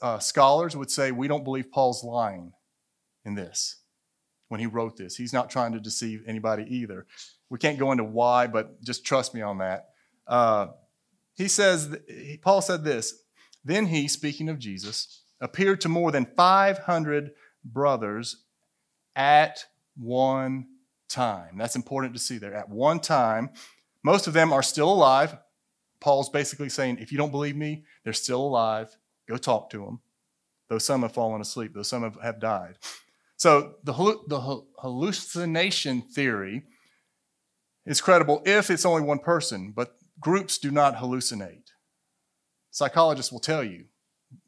uh, 0.03 0.19
scholars 0.19 0.77
would 0.77 0.91
say, 0.91 1.11
we 1.13 1.29
don't 1.29 1.45
believe 1.45 1.71
Paul's 1.71 2.05
lying 2.05 2.53
in 3.25 3.35
this 3.35 3.81
when 4.49 4.61
he 4.61 4.67
wrote 4.67 4.97
this. 4.97 5.17
He's 5.17 5.33
not 5.33 5.51
trying 5.51 5.73
to 5.73 5.81
deceive 5.81 6.23
anybody 6.27 6.65
either. 6.69 7.07
We 7.51 7.59
can't 7.59 7.79
go 7.79 7.93
into 7.93 8.05
why, 8.05 8.47
but 8.47 8.83
just 8.83 9.05
trust 9.05 9.35
me 9.35 9.43
on 9.43 9.59
that. 9.59 9.91
Uh, 10.27 10.69
he 11.37 11.49
says, 11.49 11.97
Paul 12.43 12.63
said 12.63 12.85
this 12.85 13.23
Then 13.65 13.87
he, 13.87 14.09
speaking 14.09 14.49
of 14.49 14.59
Jesus, 14.59 15.23
appeared 15.41 15.81
to 15.83 15.89
more 15.89 16.11
than 16.11 16.27
500 16.37 17.33
brothers 17.65 18.45
at 19.15 19.65
one 19.97 20.67
time. 21.09 21.59
That's 21.59 21.77
important 21.77 22.15
to 22.15 22.21
see 22.21 22.39
there. 22.39 22.55
At 22.55 22.69
one 22.69 23.01
time, 23.01 23.51
most 24.03 24.27
of 24.27 24.33
them 24.33 24.53
are 24.53 24.63
still 24.63 24.93
alive. 24.93 25.37
Paul's 26.01 26.29
basically 26.29 26.69
saying, 26.69 26.99
if 27.01 27.11
you 27.11 27.19
don't 27.19 27.31
believe 27.31 27.57
me, 27.57 27.85
they're 28.05 28.13
still 28.13 28.41
alive. 28.41 28.97
Go 29.27 29.37
talk 29.37 29.71
to 29.71 29.79
them. 29.85 30.01
Though 30.69 30.79
some 30.79 31.03
have 31.03 31.13
fallen 31.13 31.41
asleep, 31.41 31.73
though 31.75 31.83
some 31.83 32.03
have, 32.03 32.19
have 32.23 32.41
died. 32.41 32.79
So 33.37 33.75
the, 33.85 33.93
the 34.29 34.63
hallucination 34.79 36.03
theory 36.03 36.65
is 37.85 38.01
credible 38.01 38.43
if 38.45 38.71
it's 38.71 38.87
only 38.87 39.03
one 39.03 39.19
person, 39.19 39.73
but 39.75 39.97
groups 40.19 40.59
do 40.59 40.71
not 40.71 40.97
hallucinate. 40.97 41.69
Psychologists 42.71 43.31
will 43.31 43.41
tell 43.41 43.63
you 43.63 43.85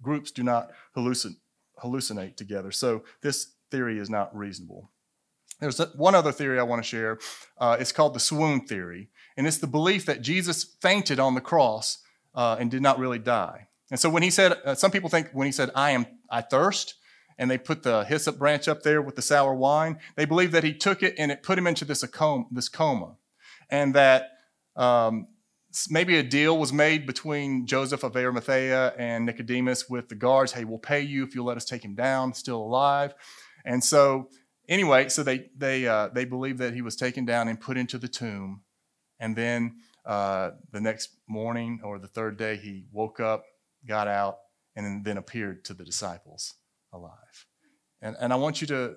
groups 0.02 0.30
do 0.30 0.42
not 0.42 0.70
hallucin- 0.96 1.36
hallucinate 1.82 2.36
together. 2.36 2.70
So 2.70 3.04
this 3.22 3.54
theory 3.70 3.98
is 3.98 4.10
not 4.10 4.34
reasonable. 4.36 4.90
There's 5.60 5.78
one 5.96 6.14
other 6.14 6.32
theory 6.32 6.58
I 6.58 6.62
want 6.62 6.82
to 6.82 6.88
share. 6.88 7.18
Uh, 7.58 7.76
it's 7.80 7.92
called 7.92 8.14
the 8.14 8.20
swoon 8.20 8.60
theory, 8.60 9.08
and 9.36 9.46
it's 9.46 9.58
the 9.58 9.66
belief 9.66 10.06
that 10.06 10.22
Jesus 10.22 10.64
fainted 10.80 11.18
on 11.18 11.34
the 11.34 11.40
cross 11.40 11.98
uh, 12.34 12.56
and 12.60 12.70
did 12.70 12.82
not 12.82 12.98
really 12.98 13.18
die. 13.18 13.68
And 13.90 13.98
so 13.98 14.08
when 14.08 14.22
he 14.22 14.30
said, 14.30 14.52
uh, 14.64 14.74
some 14.74 14.90
people 14.90 15.10
think 15.10 15.30
when 15.32 15.46
he 15.46 15.52
said, 15.52 15.70
"I 15.74 15.90
am, 15.90 16.06
I 16.30 16.42
thirst," 16.42 16.94
and 17.38 17.50
they 17.50 17.58
put 17.58 17.84
the 17.84 18.04
hyssop 18.04 18.38
branch 18.38 18.66
up 18.66 18.82
there 18.82 19.00
with 19.00 19.16
the 19.16 19.22
sour 19.22 19.54
wine, 19.54 19.98
they 20.16 20.24
believe 20.24 20.52
that 20.52 20.64
he 20.64 20.74
took 20.74 21.02
it 21.02 21.14
and 21.16 21.30
it 21.30 21.42
put 21.42 21.56
him 21.56 21.66
into 21.66 21.84
this, 21.84 22.04
coma, 22.04 23.16
and 23.70 23.94
that 23.94 24.30
um, 24.76 25.28
maybe 25.88 26.18
a 26.18 26.22
deal 26.22 26.58
was 26.58 26.72
made 26.72 27.06
between 27.06 27.66
Joseph 27.66 28.02
of 28.02 28.16
Arimathea 28.16 28.94
and 28.98 29.24
Nicodemus 29.24 29.88
with 29.88 30.08
the 30.08 30.16
guards. 30.16 30.52
Hey, 30.52 30.64
we'll 30.64 30.78
pay 30.78 31.00
you 31.00 31.24
if 31.24 31.34
you'll 31.34 31.46
let 31.46 31.56
us 31.56 31.64
take 31.64 31.84
him 31.84 31.94
down, 31.94 32.34
still 32.34 32.60
alive. 32.60 33.14
And 33.64 33.82
so, 33.84 34.30
anyway, 34.68 35.08
so 35.08 35.22
they 35.22 35.50
they 35.56 35.86
uh, 35.86 36.08
they 36.08 36.24
believe 36.24 36.58
that 36.58 36.74
he 36.74 36.82
was 36.82 36.96
taken 36.96 37.24
down 37.24 37.48
and 37.48 37.60
put 37.60 37.76
into 37.76 37.98
the 37.98 38.08
tomb, 38.08 38.62
and 39.20 39.36
then 39.36 39.76
uh, 40.06 40.52
the 40.72 40.80
next 40.80 41.10
morning 41.28 41.80
or 41.84 41.98
the 41.98 42.08
third 42.08 42.36
day 42.36 42.56
he 42.56 42.86
woke 42.90 43.20
up, 43.20 43.44
got 43.86 44.08
out, 44.08 44.38
and 44.74 45.04
then 45.04 45.18
appeared 45.18 45.64
to 45.66 45.74
the 45.74 45.84
disciples 45.84 46.54
alive. 46.92 47.46
And 48.00 48.16
and 48.20 48.32
I 48.32 48.36
want 48.36 48.60
you 48.60 48.66
to, 48.68 48.96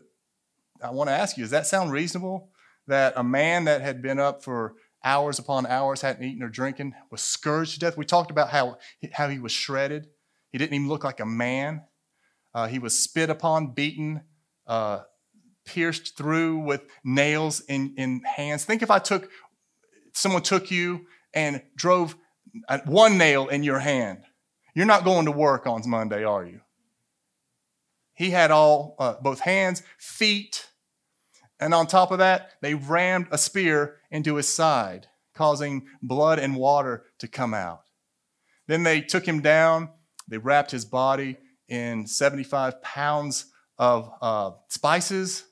I 0.84 0.92
want 0.92 1.10
to 1.10 1.14
ask 1.14 1.38
you, 1.38 1.44
does 1.44 1.52
that 1.52 1.68
sound 1.68 1.92
reasonable? 1.92 2.50
That 2.88 3.14
a 3.16 3.24
man 3.24 3.66
that 3.66 3.82
had 3.82 4.02
been 4.02 4.20
up 4.20 4.44
for 4.44 4.76
hours 5.04 5.40
upon 5.40 5.66
hours, 5.66 6.02
hadn't 6.02 6.24
eaten 6.24 6.44
or 6.44 6.50
drinking, 6.50 6.94
was 7.10 7.22
scourged 7.22 7.74
to 7.74 7.80
death. 7.80 7.98
We 7.98 8.06
talked 8.06 8.32
about 8.32 8.50
how, 8.50 8.78
how 9.14 9.30
he 9.30 9.40
was 9.40 9.52
shredded. 9.52 10.08
He 10.52 10.58
didn't 10.58 10.74
even 10.74 10.88
look 10.88 11.04
like 11.04 11.20
a 11.20 11.26
man. 11.26 11.84
Uh, 12.54 12.68
he 12.68 12.80
was 12.80 13.00
spit 13.00 13.30
upon, 13.30 13.74
beaten, 13.74 14.22
uh, 14.68 15.02
pierced 15.66 16.18
through 16.18 16.60
with 16.60 16.82
nails 17.04 17.62
in, 17.62 17.94
in 17.98 18.22
hands. 18.24 18.66
Think 18.66 18.82
if 18.82 18.92
I 18.92 19.00
took, 19.00 19.30
someone 20.14 20.42
took 20.42 20.70
you 20.70 21.06
and 21.34 21.62
drove 21.76 22.16
one 22.86 23.18
nail 23.18 23.48
in 23.48 23.64
your 23.64 23.80
hand. 23.80 24.24
You're 24.76 24.86
not 24.86 25.06
going 25.06 25.26
to 25.26 25.32
work 25.32 25.66
on 25.68 25.82
Monday, 25.88 26.24
are 26.24 26.46
you? 26.46 26.62
He 28.14 28.30
had 28.32 28.52
all, 28.52 28.96
uh, 29.00 29.16
both 29.22 29.40
hands, 29.42 29.84
feet, 29.98 30.68
and 31.60 31.76
on 31.76 31.86
top 31.86 32.12
of 32.12 32.18
that, 32.18 32.54
they 32.62 32.74
rammed 32.74 33.28
a 33.32 33.38
spear 33.38 33.98
into 34.10 34.36
his 34.36 34.48
side, 34.48 35.08
causing 35.36 35.88
blood 36.02 36.40
and 36.40 36.56
water 36.56 37.06
to 37.20 37.28
come 37.28 37.54
out. 37.54 37.84
Then 38.68 38.84
they 38.84 39.02
took 39.02 39.28
him 39.28 39.42
down, 39.42 39.90
they 40.28 40.40
wrapped 40.40 40.72
his 40.72 40.86
body 40.86 41.38
in 41.68 42.08
75 42.08 42.82
pounds 42.82 43.46
of 43.78 44.12
uh, 44.22 44.52
spices, 44.70 45.46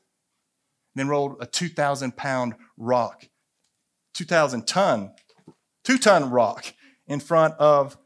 then 0.95 1.07
rolled 1.07 1.37
a 1.39 1.45
2,000 1.45 2.17
pound 2.17 2.55
rock, 2.75 3.25
2,000 4.15 4.65
ton, 4.65 5.13
two 5.83 5.97
ton 5.97 6.29
rock 6.31 6.73
in 7.07 7.19
front 7.19 7.53
of 7.55 7.97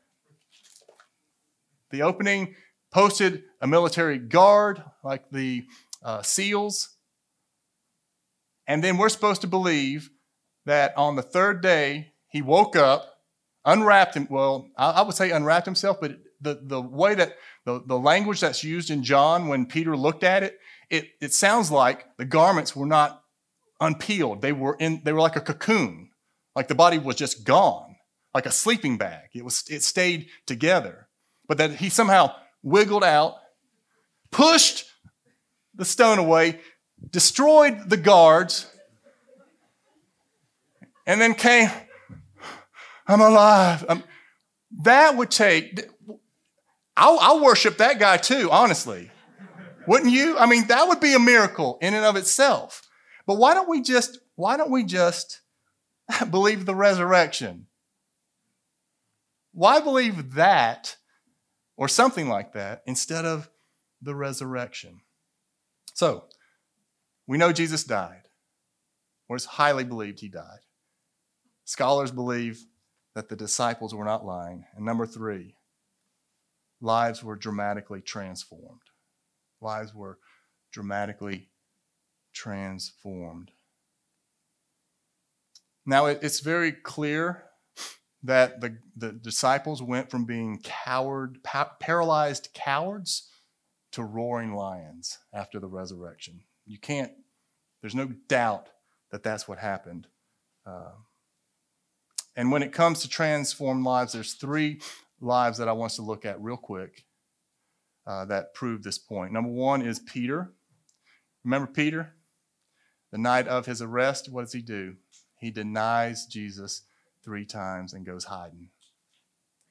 the 1.92 2.02
opening, 2.02 2.56
posted 2.94 3.44
a 3.60 3.68
military 3.68 4.20
guard 4.20 4.84
like 5.04 5.30
the 5.32 5.66
uh, 6.04 6.22
SEALs 6.22 6.94
and 8.68 8.84
then 8.84 8.98
we're 8.98 9.10
supposed 9.10 9.42
to 9.42 9.48
believe 9.48 10.10
that 10.66 10.98
on 10.98 11.16
the 11.16 11.22
third 11.22 11.62
day, 11.62 12.14
he 12.30 12.42
woke 12.42 12.76
up, 12.76 13.18
unwrapped 13.66 14.16
him. 14.16 14.28
Well, 14.30 14.70
I 14.78 15.02
would 15.02 15.16
say 15.16 15.32
unwrapped 15.32 15.66
himself, 15.66 15.98
but 16.00 16.18
the, 16.42 16.60
the 16.62 16.82
way 16.82 17.16
that 17.16 17.36
the, 17.66 17.82
the 17.86 17.98
language 17.98 18.40
that's 18.40 18.64
used 18.64 18.90
in 18.90 19.04
John 19.04 19.48
when 19.48 19.66
Peter 19.66 19.96
looked 19.96 20.24
at 20.24 20.44
it, 20.44 20.60
it, 20.90 21.10
it 21.22 21.34
sounds 21.34 21.72
like 21.72 22.06
the 22.18 22.26
garments 22.26 22.76
were 22.76 22.86
not 22.86 23.22
unpeeled. 23.82 24.42
They 24.42 24.54
were 24.54 24.76
in, 24.80 25.02
they 25.04 25.14
were 25.14 25.20
like 25.20 25.36
a 25.36 25.42
cocoon, 25.42 26.12
like 26.56 26.68
the 26.68 26.76
body 26.76 26.98
was 26.98 27.16
just 27.16 27.46
gone, 27.46 27.96
like 28.34 28.46
a 28.46 28.52
sleeping 28.52 28.98
bag. 28.98 29.30
It 29.34 29.44
was, 29.44 29.64
it 29.70 29.84
stayed 29.84 30.28
together. 30.46 31.08
But 31.48 31.58
that 31.58 31.76
he 31.76 31.90
somehow 31.90 32.34
wiggled 32.64 33.04
out, 33.04 33.36
pushed 34.32 34.86
the 35.76 35.86
stone 35.86 36.18
away, 36.18 36.60
destroyed 37.12 37.90
the 37.90 37.98
guards, 37.98 38.68
and 41.06 41.20
then 41.20 41.36
came, 41.36 41.70
I'm 43.06 43.22
alive. 43.22 43.86
I'm, 43.88 44.04
that 44.84 45.18
would 45.18 45.30
take, 45.30 45.86
I'll, 46.96 47.20
I'll 47.20 47.44
worship 47.44 47.78
that 47.78 48.00
guy 48.00 48.18
too, 48.18 48.50
honestly. 48.50 49.12
Wouldn't 49.86 50.14
you? 50.14 50.38
I 50.38 50.46
mean, 50.46 50.68
that 50.68 50.88
would 50.88 51.02
be 51.02 51.14
a 51.14 51.20
miracle 51.20 51.78
in 51.82 51.94
and 51.94 52.06
of 52.06 52.16
itself. 52.16 52.82
But 53.28 53.36
why 53.36 53.54
don't 53.54 53.70
we 53.70 53.82
just, 53.82 54.20
why 54.36 54.56
don't 54.56 54.72
we 54.72 54.84
just 54.84 55.42
believe 56.32 56.66
the 56.66 56.76
resurrection? 56.76 57.68
Why 59.52 59.82
believe 59.82 60.36
that 60.36 60.96
or 61.76 61.88
something 61.88 62.30
like 62.30 62.54
that 62.54 62.84
instead 62.86 63.26
of 63.26 63.50
the 64.02 64.16
resurrection? 64.16 65.02
So, 65.94 66.26
We 67.28 67.38
know 67.38 67.54
Jesus 67.54 67.84
died, 67.84 68.28
or 69.30 69.36
it's 69.36 69.46
highly 69.46 69.84
believed 69.84 70.20
he 70.20 70.28
died. 70.28 70.60
Scholars 71.66 72.12
believe 72.12 72.66
that 73.16 73.30
the 73.30 73.36
disciples 73.36 73.96
were 73.96 74.04
not 74.04 74.26
lying. 74.26 74.66
And 74.76 74.86
number 74.86 75.06
three, 75.06 75.56
lives 76.82 77.24
were 77.24 77.36
dramatically 77.38 78.02
transformed. 78.02 78.82
Lives 79.62 79.94
were 79.94 80.20
dramatically 80.74 81.50
transformed. 82.34 83.52
Now, 85.86 86.08
it's 86.08 86.40
very 86.40 86.72
clear 86.72 87.46
that 88.24 88.62
the, 88.62 88.78
the 88.96 89.12
disciples 89.12 89.82
went 89.82 90.10
from 90.10 90.26
being 90.26 90.60
coward, 90.64 91.40
pa- 91.44 91.76
paralyzed 91.80 92.50
cowards 92.54 93.30
to 93.92 94.04
roaring 94.04 94.56
lions 94.56 95.20
after 95.34 95.60
the 95.60 95.68
resurrection. 95.68 96.42
You 96.66 96.80
can't, 96.80 97.12
there's 97.82 97.96
no 97.96 98.08
doubt 98.28 98.70
that 99.12 99.24
that's 99.24 99.48
what 99.48 99.60
happened. 99.60 100.08
Uh, 100.66 100.92
and 102.36 102.52
when 102.52 102.64
it 102.64 102.72
comes 102.72 103.02
to 103.02 103.10
transformed 103.10 103.84
lives, 103.84 104.14
there's 104.14 104.34
three 104.34 104.80
lives 105.20 105.58
that 105.58 105.68
I 105.68 105.74
want 105.74 105.92
us 105.92 105.96
to 105.98 106.02
look 106.02 106.26
at 106.26 106.42
real 106.42 106.58
quick 106.58 107.06
uh, 108.08 108.26
that 108.26 108.54
prove 108.54 108.84
this 108.84 108.98
point. 108.98 109.34
Number 109.34 109.52
one 109.52 109.82
is 109.82 110.00
Peter. 110.00 110.54
Remember 111.44 111.68
Peter? 111.68 112.16
The 113.12 113.18
night 113.20 113.48
of 113.48 113.66
his 113.66 113.82
arrest, 113.82 114.30
what 114.32 114.42
does 114.42 114.54
he 114.54 114.62
do? 114.62 114.96
He 115.40 115.52
denies 115.52 116.26
Jesus 116.26 116.84
three 117.24 117.46
times 117.46 117.94
and 117.94 118.06
goes 118.06 118.26
hiding. 118.26 118.70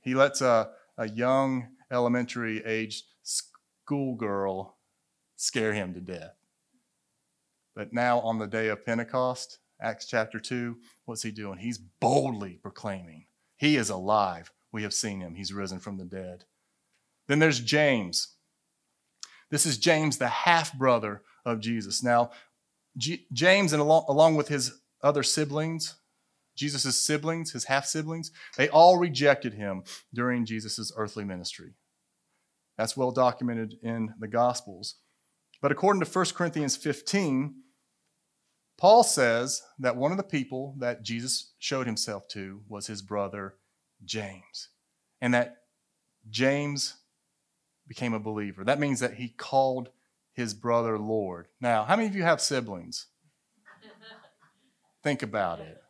He 0.01 0.15
lets 0.15 0.41
a, 0.41 0.71
a 0.99 1.09
young 1.09 1.69
elementary 1.91 2.65
aged 2.65 3.05
schoolgirl 3.23 4.77
scare 5.37 5.73
him 5.73 5.95
to 5.95 6.01
death. 6.01 6.35
But 7.75 7.93
now, 7.93 8.21
on 8.21 8.39
the 8.39 8.47
day 8.47 8.69
of 8.69 8.85
Pentecost, 8.85 9.59
Acts 9.81 10.07
chapter 10.07 10.39
2, 10.39 10.77
what's 11.07 11.23
he 11.23 11.31
doing? 11.31 11.59
He's 11.59 11.79
boldly 11.79 12.59
proclaiming, 12.63 13.27
He 13.57 13.77
is 13.77 13.91
alive. 13.91 14.53
We 14.73 14.85
have 14.85 14.95
seen 14.95 15.21
him. 15.21 15.35
He's 15.35 15.53
risen 15.53 15.81
from 15.81 15.99
the 15.99 16.05
dead. 16.05 16.45
Then 17.29 17.41
there's 17.41 17.61
James. 17.61 18.37
This 19.51 19.67
is 19.67 19.77
James, 19.77 20.17
the 20.17 20.29
half 20.29 20.73
brother 20.73 21.21
of 21.45 21.61
Jesus. 21.61 22.03
Now, 22.03 22.31
G- 22.97 23.27
James, 23.33 23.75
and 23.75 23.83
along, 23.83 24.07
along 24.09 24.37
with 24.37 24.49
his 24.49 24.81
other 25.03 25.23
siblings, 25.23 25.97
Jesus' 26.55 27.03
siblings, 27.03 27.53
his 27.53 27.65
half 27.65 27.87
siblings, 27.87 28.31
they 28.57 28.69
all 28.69 28.99
rejected 28.99 29.55
him 29.55 29.83
during 30.13 30.45
Jesus' 30.45 30.93
earthly 30.97 31.25
ministry. 31.25 31.75
That's 32.77 32.97
well 32.97 33.11
documented 33.11 33.75
in 33.83 34.15
the 34.19 34.29
Gospels. 34.29 34.97
But 35.61 35.73
according 35.73 36.03
to 36.03 36.11
1 36.11 36.27
Corinthians 36.35 36.77
15, 36.77 37.55
Paul 38.79 39.05
says 39.05 39.63
that 39.79 39.97
one 39.97 40.11
of 40.11 40.17
the 40.17 40.25
people 40.25 40.75
that 40.79 41.03
Jesus 41.03 41.53
showed 41.59 41.87
himself 41.87 42.27
to 42.29 42.63
was 42.69 42.87
his 42.87 43.03
brother 43.03 43.55
James, 44.05 44.71
and 45.21 45.33
that 45.35 45.59
James 46.29 46.97
became 47.87 48.15
a 48.15 48.21
believer. 48.21 48.65
That 48.65 48.81
means 48.81 49.01
that 49.01 49.15
he 49.15 49.29
called 49.29 49.91
his 50.33 50.55
brother 50.55 50.99
Lord. 50.99 51.47
Now, 51.61 51.85
how 51.85 51.97
many 51.97 52.09
of 52.09 52.17
you 52.17 52.23
have 52.23 52.41
siblings? 52.41 53.07
Think 55.03 55.23
about 55.23 55.61
it. 55.61 55.82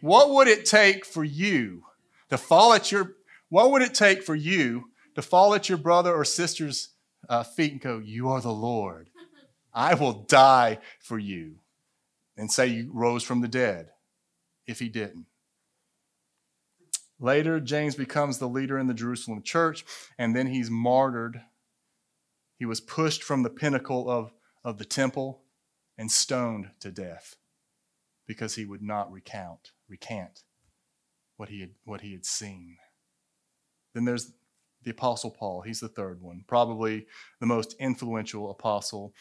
What 0.00 0.30
would 0.30 0.48
it 0.48 0.64
take 0.64 1.04
for 1.04 1.24
you 1.24 1.84
to 2.30 2.38
fall 2.38 2.72
at 2.72 2.90
your 2.90 3.16
what 3.48 3.72
would 3.72 3.82
it 3.82 3.94
take 3.94 4.22
for 4.22 4.34
you 4.34 4.90
to 5.14 5.22
fall 5.22 5.54
at 5.54 5.68
your 5.68 5.78
brother 5.78 6.14
or 6.14 6.24
sister's 6.24 6.90
uh, 7.28 7.42
feet 7.42 7.72
and 7.72 7.80
go, 7.80 7.98
"You 7.98 8.28
are 8.28 8.40
the 8.40 8.52
Lord. 8.52 9.10
I 9.74 9.94
will 9.94 10.12
die 10.12 10.78
for 11.00 11.18
you," 11.18 11.56
and 12.36 12.50
say 12.50 12.68
you 12.68 12.90
rose 12.92 13.22
from 13.22 13.40
the 13.40 13.48
dead? 13.48 13.90
If 14.66 14.78
he 14.78 14.88
didn't. 14.88 15.26
Later, 17.18 17.60
James 17.60 17.94
becomes 17.94 18.38
the 18.38 18.48
leader 18.48 18.78
in 18.78 18.86
the 18.86 18.94
Jerusalem 18.94 19.42
church, 19.42 19.84
and 20.16 20.34
then 20.34 20.46
he's 20.46 20.70
martyred. 20.70 21.42
He 22.56 22.64
was 22.64 22.80
pushed 22.80 23.22
from 23.22 23.42
the 23.42 23.50
pinnacle 23.50 24.08
of, 24.08 24.32
of 24.64 24.78
the 24.78 24.84
temple 24.86 25.42
and 25.98 26.10
stoned 26.10 26.70
to 26.80 26.90
death 26.90 27.36
because 28.26 28.54
he 28.54 28.64
would 28.64 28.82
not 28.82 29.12
recount, 29.12 29.72
recant 29.90 30.40
what 31.36 31.48
he 31.48 31.60
had, 31.60 31.70
what 31.84 32.00
he 32.02 32.12
had 32.12 32.24
seen. 32.24 32.76
Then 33.94 34.04
there's 34.04 34.32
the 34.82 34.90
Apostle 34.90 35.30
Paul. 35.30 35.62
He's 35.62 35.80
the 35.80 35.88
third 35.88 36.22
one, 36.22 36.44
probably 36.46 37.06
the 37.40 37.46
most 37.46 37.74
influential 37.78 38.50
apostle. 38.50 39.12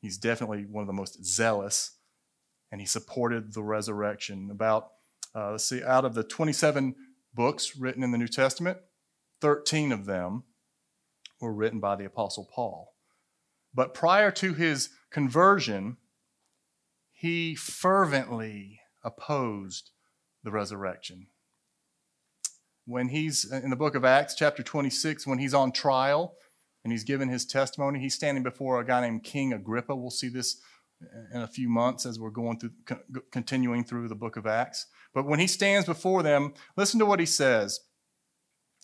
He's 0.00 0.18
definitely 0.18 0.64
one 0.64 0.82
of 0.82 0.86
the 0.86 0.92
most 0.92 1.24
zealous, 1.24 1.98
and 2.70 2.80
he 2.80 2.86
supported 2.86 3.52
the 3.52 3.62
resurrection. 3.62 4.48
About, 4.50 4.90
uh, 5.34 5.52
let's 5.52 5.64
see, 5.64 5.82
out 5.82 6.04
of 6.04 6.14
the 6.14 6.24
27 6.24 6.94
books 7.34 7.76
written 7.76 8.02
in 8.02 8.12
the 8.12 8.18
New 8.18 8.28
Testament, 8.28 8.78
13 9.40 9.92
of 9.92 10.06
them 10.06 10.44
were 11.40 11.52
written 11.52 11.80
by 11.80 11.96
the 11.96 12.04
Apostle 12.04 12.48
Paul. 12.54 12.92
But 13.74 13.92
prior 13.92 14.30
to 14.32 14.54
his 14.54 14.90
conversion, 15.10 15.96
he 17.12 17.54
fervently 17.54 18.80
opposed 19.04 19.90
the 20.42 20.50
resurrection. 20.50 21.26
When 22.86 23.08
he's 23.08 23.50
in 23.50 23.70
the 23.70 23.76
book 23.76 23.94
of 23.94 24.04
Acts, 24.04 24.34
chapter 24.34 24.62
26, 24.62 25.26
when 25.26 25.38
he's 25.38 25.54
on 25.54 25.72
trial 25.72 26.34
and 26.82 26.92
he's 26.92 27.04
given 27.04 27.28
his 27.28 27.46
testimony, 27.46 27.98
he's 27.98 28.14
standing 28.14 28.42
before 28.42 28.80
a 28.80 28.86
guy 28.86 29.00
named 29.00 29.24
King 29.24 29.52
Agrippa. 29.52 29.96
We'll 29.96 30.10
see 30.10 30.28
this 30.28 30.60
in 31.32 31.40
a 31.40 31.48
few 31.48 31.68
months 31.68 32.06
as 32.06 32.18
we're 32.18 32.30
going 32.30 32.58
through, 32.58 32.72
continuing 33.32 33.84
through 33.84 34.08
the 34.08 34.14
book 34.14 34.36
of 34.36 34.46
Acts. 34.46 34.86
But 35.14 35.26
when 35.26 35.40
he 35.40 35.46
stands 35.46 35.86
before 35.86 36.22
them, 36.22 36.54
listen 36.76 37.00
to 37.00 37.06
what 37.06 37.20
he 37.20 37.26
says. 37.26 37.80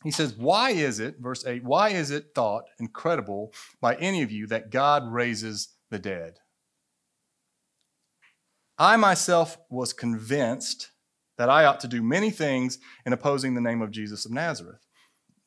He 0.02 0.11
says, 0.11 0.35
Why 0.35 0.70
is 0.70 0.98
it, 0.98 1.16
verse 1.20 1.44
8, 1.44 1.62
why 1.62 1.90
is 1.90 2.11
it 2.11 2.35
thought 2.35 2.64
incredible 2.78 3.52
by 3.80 3.96
any 3.96 4.22
of 4.22 4.30
you 4.30 4.46
that 4.46 4.70
God 4.70 5.11
raises 5.12 5.74
the 5.90 5.98
dead? 5.98 6.38
I 8.81 8.97
myself 8.97 9.59
was 9.69 9.93
convinced 9.93 10.90
that 11.37 11.51
I 11.51 11.66
ought 11.66 11.81
to 11.81 11.88
do 11.88 12.03
many 12.03 12.31
things 12.31 12.79
in 13.05 13.12
opposing 13.12 13.53
the 13.55 13.61
name 13.61 13.83
of 13.83 13.90
Jesus 13.90 14.25
of 14.25 14.33
Nazareth. 14.33 14.87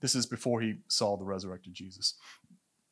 This 0.02 0.14
is 0.14 0.28
before 0.28 0.62
he 0.62 0.76
saw 0.88 1.18
the 1.18 1.26
resurrected 1.26 1.74
Jesus. 1.74 2.14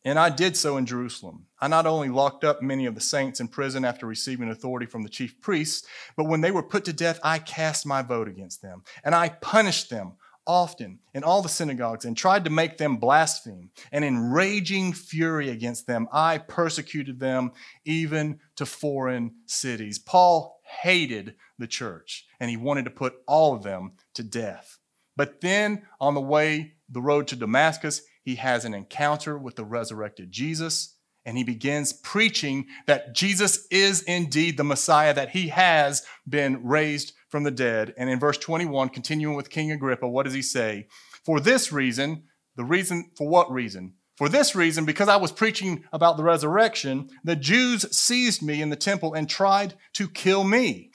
And 0.04 0.18
I 0.18 0.32
did 0.32 0.58
so 0.58 0.78
in 0.78 0.88
Jerusalem. 0.88 1.46
I 1.60 1.68
not 1.68 1.86
only 1.86 2.10
locked 2.10 2.44
up 2.44 2.64
many 2.64 2.88
of 2.88 2.96
the 2.96 3.02
saints 3.02 3.40
in 3.40 3.50
prison 3.50 3.86
after 3.86 4.08
receiving 4.08 4.50
authority 4.50 4.88
from 4.88 5.04
the 5.04 5.10
chief 5.10 5.40
priests, 5.42 5.88
but 6.18 6.26
when 6.26 6.42
they 6.42 6.50
were 6.50 6.64
put 6.64 6.86
to 6.86 6.94
death, 6.94 7.20
I 7.24 7.38
cast 7.38 7.86
my 7.86 8.02
vote 8.02 8.28
against 8.28 8.64
them, 8.64 8.82
and 9.04 9.14
I 9.14 9.30
punished 9.30 9.92
them 9.92 10.14
often 10.48 11.00
in 11.14 11.24
all 11.24 11.42
the 11.42 11.50
synagogues 11.50 12.06
and 12.06 12.16
tried 12.18 12.44
to 12.46 12.50
make 12.50 12.78
them 12.78 12.98
blaspheme. 12.98 13.70
And 13.92 14.04
in 14.04 14.32
raging 14.32 14.94
fury 14.94 15.50
against 15.50 15.88
them, 15.88 16.08
I 16.12 16.40
persecuted 16.40 17.20
them 17.20 17.52
even 17.86 18.40
to 18.56 18.66
foreign 18.66 19.36
cities. 19.46 20.00
Paul 20.00 20.60
hated 20.82 21.36
the 21.58 21.68
church 21.68 22.26
and 22.40 22.50
he 22.50 22.58
wanted 22.58 22.86
to 22.86 22.92
put 22.92 23.16
all 23.28 23.54
of 23.54 23.64
them 23.64 23.94
to 24.16 24.24
death. 24.24 24.78
But 25.16 25.42
then 25.42 25.84
on 26.00 26.14
the 26.14 26.22
way, 26.22 26.74
the 26.90 27.02
road 27.02 27.28
to 27.28 27.36
Damascus, 27.36 28.02
he 28.24 28.36
has 28.36 28.66
an 28.66 28.74
encounter 28.74 29.38
with 29.38 29.56
the 29.56 29.66
resurrected 29.66 30.32
Jesus 30.32 30.96
and 31.26 31.38
he 31.38 31.44
begins 31.44 31.94
preaching 31.94 32.66
that 32.88 33.14
Jesus 33.14 33.68
is 33.70 34.02
indeed 34.04 34.58
the 34.58 34.64
Messiah, 34.64 35.14
that 35.14 35.30
he 35.30 35.50
has 35.50 36.04
been 36.28 36.66
raised 36.66 37.14
from 37.32 37.44
the 37.44 37.52
dead. 37.52 37.94
And 37.98 38.10
in 38.10 38.20
verse 38.20 38.38
21, 38.38 38.90
continuing 38.90 39.36
with 39.36 39.50
King 39.50 39.72
Agrippa, 39.72 40.08
what 40.08 40.24
does 40.24 40.34
he 40.34 40.42
say? 40.42 40.88
For 41.26 41.40
this 41.40 41.72
reason, 41.72 42.24
the 42.56 42.66
reason, 42.66 43.12
for 43.18 43.28
what 43.28 43.52
reason? 43.52 43.94
For 44.18 44.30
this 44.30 44.54
reason, 44.54 44.86
because 44.86 45.08
I 45.08 45.16
was 45.16 45.32
preaching 45.32 45.86
about 45.92 46.18
the 46.18 46.24
resurrection, 46.24 47.10
the 47.24 47.36
Jews 47.36 47.86
seized 47.96 48.44
me 48.44 48.62
in 48.62 48.70
the 48.70 48.76
temple 48.76 49.14
and 49.14 49.28
tried 49.28 49.74
to 49.94 50.08
kill 50.08 50.44
me. 50.44 50.92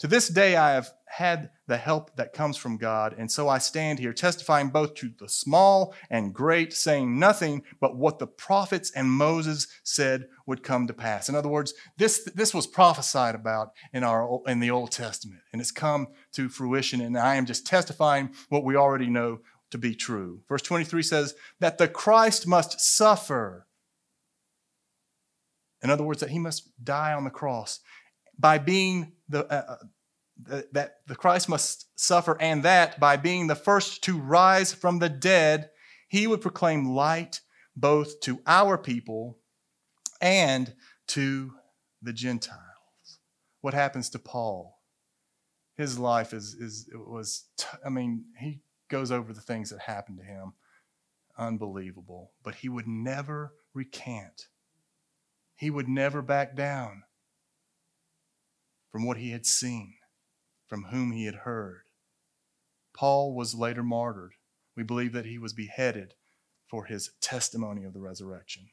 To 0.00 0.08
this 0.08 0.28
day, 0.28 0.56
I 0.56 0.72
have 0.72 0.90
had 1.16 1.50
the 1.68 1.76
help 1.76 2.16
that 2.16 2.32
comes 2.32 2.56
from 2.56 2.76
God. 2.76 3.14
And 3.16 3.30
so 3.30 3.48
I 3.48 3.58
stand 3.58 4.00
here 4.00 4.12
testifying 4.12 4.70
both 4.70 4.94
to 4.94 5.10
the 5.16 5.28
small 5.28 5.94
and 6.10 6.34
great, 6.34 6.72
saying 6.72 7.20
nothing 7.20 7.62
but 7.80 7.96
what 7.96 8.18
the 8.18 8.26
prophets 8.26 8.90
and 8.96 9.08
Moses 9.08 9.68
said 9.84 10.26
would 10.46 10.64
come 10.64 10.88
to 10.88 10.92
pass. 10.92 11.28
In 11.28 11.36
other 11.36 11.48
words, 11.48 11.72
this, 11.98 12.28
this 12.34 12.52
was 12.52 12.66
prophesied 12.66 13.36
about 13.36 13.68
in, 13.92 14.02
our, 14.02 14.40
in 14.48 14.58
the 14.58 14.72
Old 14.72 14.90
Testament, 14.90 15.40
and 15.52 15.60
it's 15.60 15.70
come 15.70 16.08
to 16.32 16.48
fruition. 16.48 17.00
And 17.00 17.16
I 17.16 17.36
am 17.36 17.46
just 17.46 17.64
testifying 17.64 18.30
what 18.48 18.64
we 18.64 18.74
already 18.74 19.08
know 19.08 19.38
to 19.70 19.78
be 19.78 19.94
true. 19.94 20.40
Verse 20.48 20.62
23 20.62 21.02
says 21.02 21.34
that 21.60 21.78
the 21.78 21.86
Christ 21.86 22.44
must 22.48 22.80
suffer. 22.80 23.68
In 25.80 25.90
other 25.90 26.04
words, 26.04 26.20
that 26.20 26.30
he 26.30 26.40
must 26.40 26.72
die 26.82 27.12
on 27.12 27.22
the 27.22 27.30
cross 27.30 27.78
by 28.36 28.58
being 28.58 29.12
the, 29.28 29.46
uh, 29.46 29.76
that 30.36 30.96
the 31.06 31.14
Christ 31.14 31.48
must 31.48 31.88
suffer, 31.98 32.36
and 32.40 32.62
that 32.64 32.98
by 32.98 33.16
being 33.16 33.46
the 33.46 33.54
first 33.54 34.02
to 34.04 34.18
rise 34.18 34.72
from 34.72 34.98
the 34.98 35.08
dead, 35.08 35.70
he 36.08 36.26
would 36.26 36.40
proclaim 36.40 36.86
light 36.94 37.40
both 37.76 38.20
to 38.20 38.40
our 38.46 38.78
people 38.78 39.38
and 40.20 40.74
to 41.08 41.52
the 42.02 42.12
Gentiles? 42.12 42.60
What 43.60 43.74
happens 43.74 44.10
to 44.10 44.18
Paul? 44.18 44.80
His 45.76 45.98
life 45.98 46.32
is, 46.32 46.54
is 46.54 46.88
was, 46.94 47.46
t- 47.56 47.66
I 47.84 47.88
mean, 47.88 48.24
he 48.38 48.60
goes 48.88 49.10
over 49.10 49.32
the 49.32 49.40
things 49.40 49.70
that 49.70 49.80
happened 49.80 50.18
to 50.18 50.24
him. 50.24 50.52
Unbelievable. 51.36 52.32
But 52.44 52.56
he 52.56 52.68
would 52.68 52.86
never 52.86 53.54
recant, 53.72 54.48
he 55.56 55.70
would 55.70 55.88
never 55.88 56.22
back 56.22 56.54
down 56.54 57.02
from 58.92 59.04
what 59.04 59.16
he 59.16 59.30
had 59.30 59.46
seen, 59.46 59.94
from 60.74 60.86
whom 60.90 61.12
he 61.12 61.26
had 61.26 61.36
heard. 61.36 61.82
Paul 62.96 63.32
was 63.32 63.54
later 63.54 63.84
martyred. 63.84 64.32
We 64.76 64.82
believe 64.82 65.12
that 65.12 65.24
he 65.24 65.38
was 65.38 65.52
beheaded 65.52 66.14
for 66.68 66.86
his 66.86 67.12
testimony 67.20 67.84
of 67.84 67.92
the 67.92 68.00
resurrection. 68.00 68.70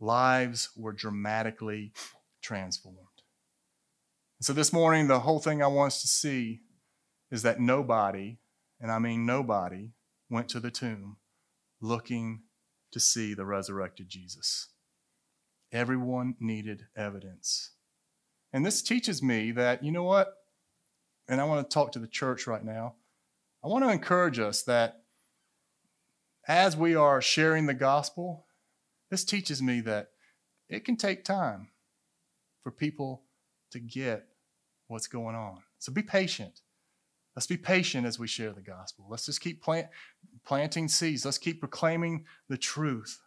Lives 0.00 0.70
were 0.74 0.94
dramatically 0.94 1.92
transformed. 2.40 2.96
So, 4.40 4.54
this 4.54 4.72
morning, 4.72 5.06
the 5.06 5.20
whole 5.20 5.38
thing 5.38 5.62
I 5.62 5.66
want 5.66 5.88
us 5.88 6.00
to 6.00 6.08
see 6.08 6.60
is 7.30 7.42
that 7.42 7.60
nobody, 7.60 8.38
and 8.80 8.90
I 8.90 8.98
mean 8.98 9.26
nobody, 9.26 9.90
went 10.30 10.48
to 10.48 10.60
the 10.60 10.70
tomb 10.70 11.18
looking 11.82 12.44
to 12.92 13.00
see 13.00 13.34
the 13.34 13.44
resurrected 13.44 14.08
Jesus. 14.08 14.68
Everyone 15.72 16.36
needed 16.40 16.84
evidence. 16.96 17.72
And 18.50 18.64
this 18.64 18.80
teaches 18.80 19.22
me 19.22 19.52
that, 19.52 19.84
you 19.84 19.92
know 19.92 20.04
what? 20.04 20.39
And 21.30 21.40
I 21.40 21.44
want 21.44 21.64
to 21.64 21.72
talk 21.72 21.92
to 21.92 22.00
the 22.00 22.08
church 22.08 22.48
right 22.48 22.64
now. 22.64 22.96
I 23.62 23.68
want 23.68 23.84
to 23.84 23.90
encourage 23.90 24.40
us 24.40 24.64
that 24.64 25.04
as 26.48 26.76
we 26.76 26.96
are 26.96 27.22
sharing 27.22 27.66
the 27.66 27.74
gospel, 27.74 28.46
this 29.12 29.24
teaches 29.24 29.62
me 29.62 29.80
that 29.82 30.08
it 30.68 30.84
can 30.84 30.96
take 30.96 31.22
time 31.22 31.68
for 32.64 32.72
people 32.72 33.22
to 33.70 33.78
get 33.78 34.26
what's 34.88 35.06
going 35.06 35.36
on. 35.36 35.58
So 35.78 35.92
be 35.92 36.02
patient. 36.02 36.62
Let's 37.36 37.46
be 37.46 37.56
patient 37.56 38.08
as 38.08 38.18
we 38.18 38.26
share 38.26 38.52
the 38.52 38.60
gospel. 38.60 39.06
Let's 39.08 39.26
just 39.26 39.40
keep 39.40 39.62
plant, 39.62 39.86
planting 40.44 40.88
seeds. 40.88 41.24
Let's 41.24 41.38
keep 41.38 41.60
proclaiming 41.60 42.24
the 42.48 42.58
truth, 42.58 43.20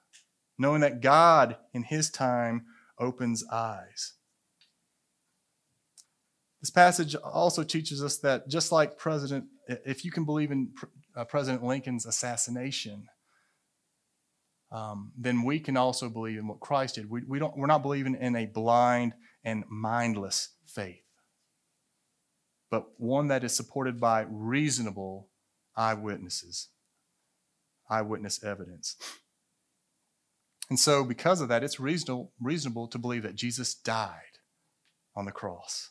knowing 0.57 0.81
that 0.81 0.99
God, 0.99 1.55
in 1.73 1.83
His 1.83 2.09
time, 2.09 2.65
opens 2.99 3.45
eyes. 3.49 4.15
This 6.63 6.69
passage 6.69 7.13
also 7.15 7.61
teaches 7.61 8.01
us 8.01 8.19
that 8.19 8.47
just 8.47 8.71
like 8.71 8.97
President, 8.97 9.47
if 9.67 10.05
you 10.05 10.11
can 10.11 10.23
believe 10.23 10.49
in 10.49 10.71
uh, 11.13 11.25
President 11.25 11.61
Lincoln's 11.61 12.05
assassination, 12.05 13.07
um, 14.71 15.11
then 15.17 15.43
we 15.43 15.59
can 15.59 15.75
also 15.75 16.07
believe 16.07 16.37
in 16.37 16.47
what 16.47 16.61
Christ 16.61 16.95
did. 16.95 17.09
We, 17.09 17.23
we 17.27 17.37
don't, 17.37 17.57
we're 17.57 17.67
not 17.67 17.83
believing 17.83 18.15
in 18.15 18.37
a 18.37 18.45
blind 18.45 19.13
and 19.43 19.65
mindless 19.69 20.53
faith, 20.65 21.03
but 22.71 22.85
one 22.95 23.27
that 23.27 23.43
is 23.43 23.53
supported 23.53 23.99
by 23.99 24.25
reasonable 24.29 25.27
eyewitnesses, 25.75 26.69
eyewitness 27.89 28.41
evidence. 28.41 28.95
And 30.69 30.79
so, 30.79 31.03
because 31.03 31.41
of 31.41 31.49
that, 31.49 31.61
it's 31.61 31.77
reasonable, 31.77 32.31
reasonable 32.39 32.87
to 32.87 32.97
believe 32.97 33.23
that 33.23 33.35
Jesus 33.35 33.75
died 33.75 34.39
on 35.13 35.25
the 35.25 35.33
cross 35.33 35.89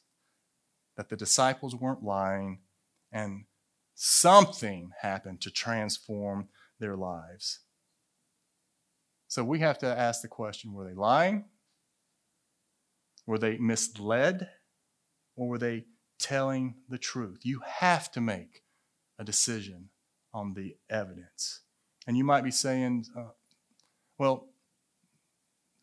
that 0.96 1.09
the 1.09 1.16
disciples 1.16 1.74
weren't 1.74 2.02
lying 2.02 2.61
and 3.11 3.44
something 3.94 4.90
happened 5.00 5.40
to 5.42 5.50
transform 5.50 6.48
their 6.78 6.96
lives. 6.96 7.61
So 9.28 9.44
we 9.44 9.61
have 9.61 9.78
to 9.78 9.87
ask 9.87 10.22
the 10.22 10.28
question 10.28 10.74
were 10.74 10.87
they 10.87 10.94
lying? 10.94 11.46
Were 13.26 13.38
they 13.38 13.57
misled? 13.57 14.48
Or 15.37 15.48
were 15.48 15.59
they 15.59 15.87
telling 16.18 16.74
the 16.88 16.98
truth? 16.98 17.40
You 17.42 17.61
have 17.66 18.11
to 18.12 18.20
make 18.20 18.62
a 19.18 19.24
decision 19.24 19.88
on 20.35 20.55
the 20.55 20.76
evidence. 20.90 21.61
And 22.07 22.16
you 22.16 22.24
might 22.24 22.44
be 22.44 22.50
saying, 22.50 23.07
uh, 23.16 23.31
well, 24.18 24.48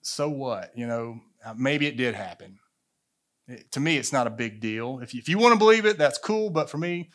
so 0.02 0.30
what? 0.30 0.72
You 0.76 0.88
know, 0.88 1.19
uh, 1.43 1.54
maybe 1.58 1.88
it 1.88 1.98
did 1.98 2.15
happen 2.15 2.60
to 3.72 3.80
me, 3.80 3.98
it's 3.98 4.14
not 4.14 4.28
a 4.28 4.32
big 4.32 4.60
deal. 4.60 5.00
If 5.02 5.14
you, 5.14 5.20
if 5.20 5.30
you 5.30 5.38
want 5.38 5.54
to 5.54 5.60
believe 5.60 5.86
it, 5.86 5.98
that's 5.98 6.18
cool. 6.18 6.50
But 6.50 6.70
for 6.70 6.78
me, 6.78 7.10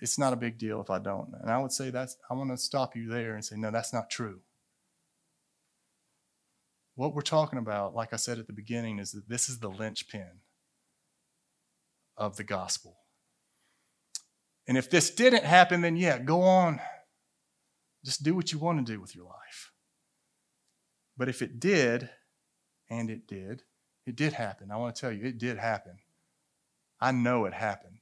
it's 0.00 0.18
not 0.18 0.32
a 0.32 0.36
big 0.36 0.58
deal 0.58 0.80
if 0.80 0.90
I 0.90 0.98
don't. 0.98 1.30
And 1.40 1.50
I 1.50 1.58
would 1.58 1.72
say 1.72 1.90
that's, 1.90 2.16
I 2.30 2.34
want 2.34 2.50
to 2.50 2.56
stop 2.56 2.96
you 2.96 3.08
there 3.08 3.34
and 3.34 3.44
say, 3.44 3.56
no, 3.56 3.70
that's 3.70 3.92
not 3.92 4.10
true. 4.10 4.40
What 6.94 7.14
we're 7.14 7.22
talking 7.22 7.58
about, 7.58 7.94
like 7.94 8.12
I 8.12 8.16
said 8.16 8.38
at 8.38 8.46
the 8.46 8.52
beginning, 8.52 8.98
is 8.98 9.12
that 9.12 9.28
this 9.28 9.48
is 9.48 9.58
the 9.58 9.70
linchpin 9.70 10.40
of 12.16 12.36
the 12.36 12.44
gospel. 12.44 12.98
And 14.68 14.76
if 14.76 14.90
this 14.90 15.10
didn't 15.10 15.44
happen, 15.44 15.80
then 15.80 15.96
yeah, 15.96 16.18
go 16.18 16.42
on. 16.42 16.80
Just 18.04 18.22
do 18.22 18.34
what 18.34 18.52
you 18.52 18.58
want 18.58 18.84
to 18.84 18.92
do 18.92 19.00
with 19.00 19.14
your 19.14 19.24
life. 19.24 19.72
But 21.16 21.28
if 21.28 21.42
it 21.42 21.60
did, 21.60 22.08
and 22.88 23.10
it 23.10 23.26
did, 23.26 23.62
it 24.10 24.16
did 24.16 24.32
happen. 24.32 24.72
I 24.72 24.76
want 24.76 24.96
to 24.96 25.00
tell 25.00 25.12
you, 25.12 25.24
it 25.24 25.38
did 25.38 25.56
happen. 25.56 25.98
I 27.00 27.12
know 27.12 27.44
it 27.44 27.54
happened. 27.54 28.00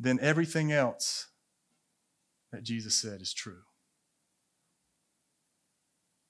Then 0.00 0.18
everything 0.22 0.72
else 0.72 1.26
that 2.50 2.62
Jesus 2.62 2.94
said 2.94 3.20
is 3.20 3.34
true. 3.34 3.60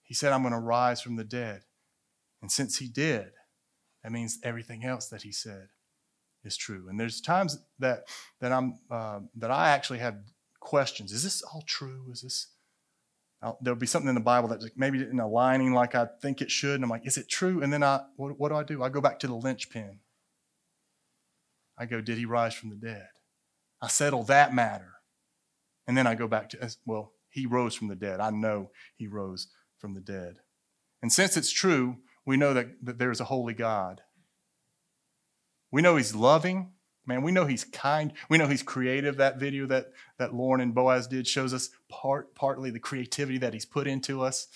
He 0.02 0.14
said, 0.14 0.32
I'm 0.32 0.42
going 0.42 0.52
to 0.52 0.58
rise 0.58 1.00
from 1.00 1.14
the 1.14 1.22
dead. 1.22 1.60
And 2.42 2.50
since 2.50 2.78
he 2.78 2.88
did, 2.88 3.30
that 4.02 4.10
means 4.10 4.40
everything 4.42 4.84
else 4.84 5.06
that 5.10 5.22
he 5.22 5.30
said 5.30 5.68
is 6.42 6.56
true. 6.56 6.88
And 6.88 6.98
there's 6.98 7.20
times 7.20 7.56
that 7.78 8.08
that 8.40 8.50
I'm 8.50 8.80
uh, 8.90 9.20
that 9.36 9.52
I 9.52 9.70
actually 9.70 10.00
have 10.00 10.16
questions. 10.58 11.12
Is 11.12 11.22
this 11.22 11.42
all 11.42 11.62
true? 11.62 12.06
Is 12.10 12.22
this 12.22 12.48
there'll 13.60 13.78
be 13.78 13.86
something 13.86 14.08
in 14.08 14.14
the 14.14 14.20
Bible 14.20 14.48
that 14.48 14.62
maybe 14.76 14.98
isn't 15.02 15.20
aligning 15.20 15.72
like 15.72 15.94
I 15.94 16.08
think 16.20 16.40
it 16.40 16.50
should. 16.50 16.74
And 16.74 16.84
I'm 16.84 16.90
like, 16.90 17.06
is 17.06 17.16
it 17.16 17.28
true? 17.28 17.62
And 17.62 17.72
then 17.72 17.82
I, 17.82 18.00
what, 18.16 18.38
what 18.38 18.48
do 18.48 18.56
I 18.56 18.64
do? 18.64 18.82
I 18.82 18.88
go 18.88 19.00
back 19.00 19.20
to 19.20 19.26
the 19.26 19.34
linchpin. 19.34 20.00
I 21.78 21.86
go, 21.86 22.00
did 22.00 22.18
he 22.18 22.24
rise 22.24 22.54
from 22.54 22.70
the 22.70 22.76
dead? 22.76 23.08
I 23.80 23.88
settle 23.88 24.24
that 24.24 24.52
matter. 24.52 24.94
And 25.86 25.96
then 25.96 26.06
I 26.06 26.16
go 26.16 26.26
back 26.26 26.50
to, 26.50 26.70
well, 26.84 27.12
he 27.30 27.46
rose 27.46 27.74
from 27.74 27.88
the 27.88 27.94
dead. 27.94 28.20
I 28.20 28.30
know 28.30 28.70
he 28.96 29.06
rose 29.06 29.48
from 29.78 29.94
the 29.94 30.00
dead. 30.00 30.38
And 31.00 31.12
since 31.12 31.36
it's 31.36 31.52
true, 31.52 31.98
we 32.26 32.36
know 32.36 32.52
that, 32.54 32.66
that 32.82 32.98
there's 32.98 33.20
a 33.20 33.24
holy 33.24 33.54
God. 33.54 34.00
We 35.70 35.80
know 35.80 35.96
he's 35.96 36.14
loving. 36.14 36.72
Man, 37.08 37.22
we 37.22 37.32
know 37.32 37.46
he's 37.46 37.64
kind. 37.64 38.12
We 38.28 38.36
know 38.36 38.48
he's 38.48 38.62
creative. 38.62 39.16
That 39.16 39.38
video 39.38 39.64
that, 39.66 39.92
that 40.18 40.34
Lauren 40.34 40.60
and 40.60 40.74
Boaz 40.74 41.06
did 41.06 41.26
shows 41.26 41.54
us 41.54 41.70
part, 41.88 42.34
partly 42.34 42.70
the 42.70 42.78
creativity 42.78 43.38
that 43.38 43.54
he's 43.54 43.64
put 43.64 43.86
into 43.86 44.20
us. 44.20 44.46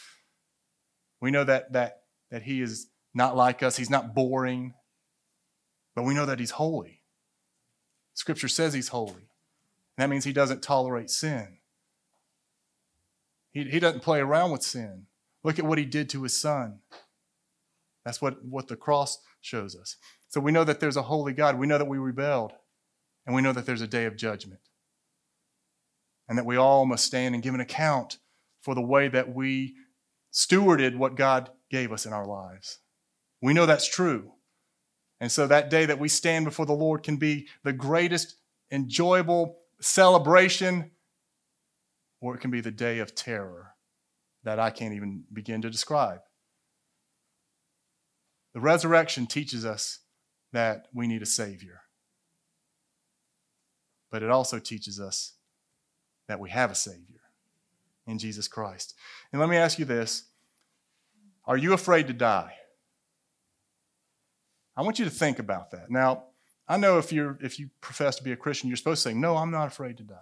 We 1.18 1.30
know 1.30 1.44
that, 1.44 1.72
that, 1.72 2.02
that 2.30 2.42
he 2.42 2.60
is 2.60 2.88
not 3.14 3.34
like 3.34 3.62
us, 3.62 3.78
he's 3.78 3.88
not 3.88 4.14
boring, 4.14 4.74
but 5.96 6.02
we 6.02 6.12
know 6.12 6.26
that 6.26 6.38
he's 6.38 6.50
holy. 6.50 7.00
Scripture 8.12 8.48
says 8.48 8.74
he's 8.74 8.88
holy. 8.88 9.30
that 9.96 10.10
means 10.10 10.24
he 10.24 10.32
doesn't 10.34 10.62
tolerate 10.62 11.08
sin. 11.08 11.56
He, 13.50 13.64
he 13.64 13.80
doesn't 13.80 14.02
play 14.02 14.20
around 14.20 14.50
with 14.50 14.62
sin. 14.62 15.06
Look 15.42 15.58
at 15.58 15.64
what 15.64 15.78
he 15.78 15.86
did 15.86 16.10
to 16.10 16.22
his 16.22 16.38
son. 16.38 16.80
That's 18.04 18.20
what, 18.20 18.44
what 18.44 18.68
the 18.68 18.76
cross 18.76 19.18
shows 19.42 19.76
us. 19.76 19.96
So 20.28 20.40
we 20.40 20.52
know 20.52 20.64
that 20.64 20.80
there's 20.80 20.96
a 20.96 21.02
holy 21.02 21.34
God. 21.34 21.58
We 21.58 21.66
know 21.66 21.78
that 21.78 21.88
we 21.88 21.98
rebelled. 21.98 22.52
And 23.26 23.36
we 23.36 23.42
know 23.42 23.52
that 23.52 23.66
there's 23.66 23.82
a 23.82 23.86
day 23.86 24.06
of 24.06 24.16
judgment. 24.16 24.60
And 26.28 26.38
that 26.38 26.46
we 26.46 26.56
all 26.56 26.86
must 26.86 27.04
stand 27.04 27.34
and 27.34 27.42
give 27.42 27.54
an 27.54 27.60
account 27.60 28.18
for 28.62 28.74
the 28.74 28.80
way 28.80 29.08
that 29.08 29.34
we 29.34 29.74
stewarded 30.32 30.96
what 30.96 31.16
God 31.16 31.50
gave 31.70 31.92
us 31.92 32.06
in 32.06 32.12
our 32.12 32.26
lives. 32.26 32.78
We 33.42 33.52
know 33.52 33.66
that's 33.66 33.88
true. 33.88 34.32
And 35.20 35.30
so 35.30 35.46
that 35.46 35.70
day 35.70 35.84
that 35.84 35.98
we 35.98 36.08
stand 36.08 36.44
before 36.44 36.66
the 36.66 36.72
Lord 36.72 37.02
can 37.02 37.16
be 37.16 37.48
the 37.62 37.72
greatest 37.72 38.36
enjoyable 38.70 39.58
celebration, 39.80 40.92
or 42.20 42.34
it 42.34 42.40
can 42.40 42.50
be 42.50 42.60
the 42.60 42.70
day 42.70 42.98
of 42.98 43.14
terror 43.14 43.74
that 44.44 44.58
I 44.58 44.70
can't 44.70 44.94
even 44.94 45.24
begin 45.32 45.62
to 45.62 45.70
describe. 45.70 46.20
The 48.54 48.60
resurrection 48.60 49.26
teaches 49.26 49.64
us 49.64 50.00
that 50.52 50.86
we 50.92 51.06
need 51.06 51.22
a 51.22 51.26
Savior. 51.26 51.80
But 54.10 54.22
it 54.22 54.30
also 54.30 54.58
teaches 54.58 55.00
us 55.00 55.34
that 56.28 56.38
we 56.38 56.50
have 56.50 56.70
a 56.70 56.74
Savior 56.74 57.20
in 58.06 58.18
Jesus 58.18 58.48
Christ. 58.48 58.94
And 59.32 59.40
let 59.40 59.48
me 59.48 59.56
ask 59.56 59.78
you 59.78 59.84
this 59.84 60.24
Are 61.46 61.56
you 61.56 61.72
afraid 61.72 62.06
to 62.08 62.12
die? 62.12 62.52
I 64.76 64.82
want 64.82 64.98
you 64.98 65.04
to 65.04 65.10
think 65.10 65.38
about 65.38 65.70
that. 65.72 65.90
Now, 65.90 66.24
I 66.66 66.76
know 66.76 66.98
if, 66.98 67.12
you're, 67.12 67.38
if 67.42 67.58
you 67.58 67.68
profess 67.80 68.16
to 68.16 68.24
be 68.24 68.32
a 68.32 68.36
Christian, 68.36 68.68
you're 68.68 68.76
supposed 68.76 69.02
to 69.02 69.10
say, 69.10 69.14
No, 69.14 69.36
I'm 69.36 69.50
not 69.50 69.68
afraid 69.68 69.96
to 69.98 70.04
die. 70.04 70.16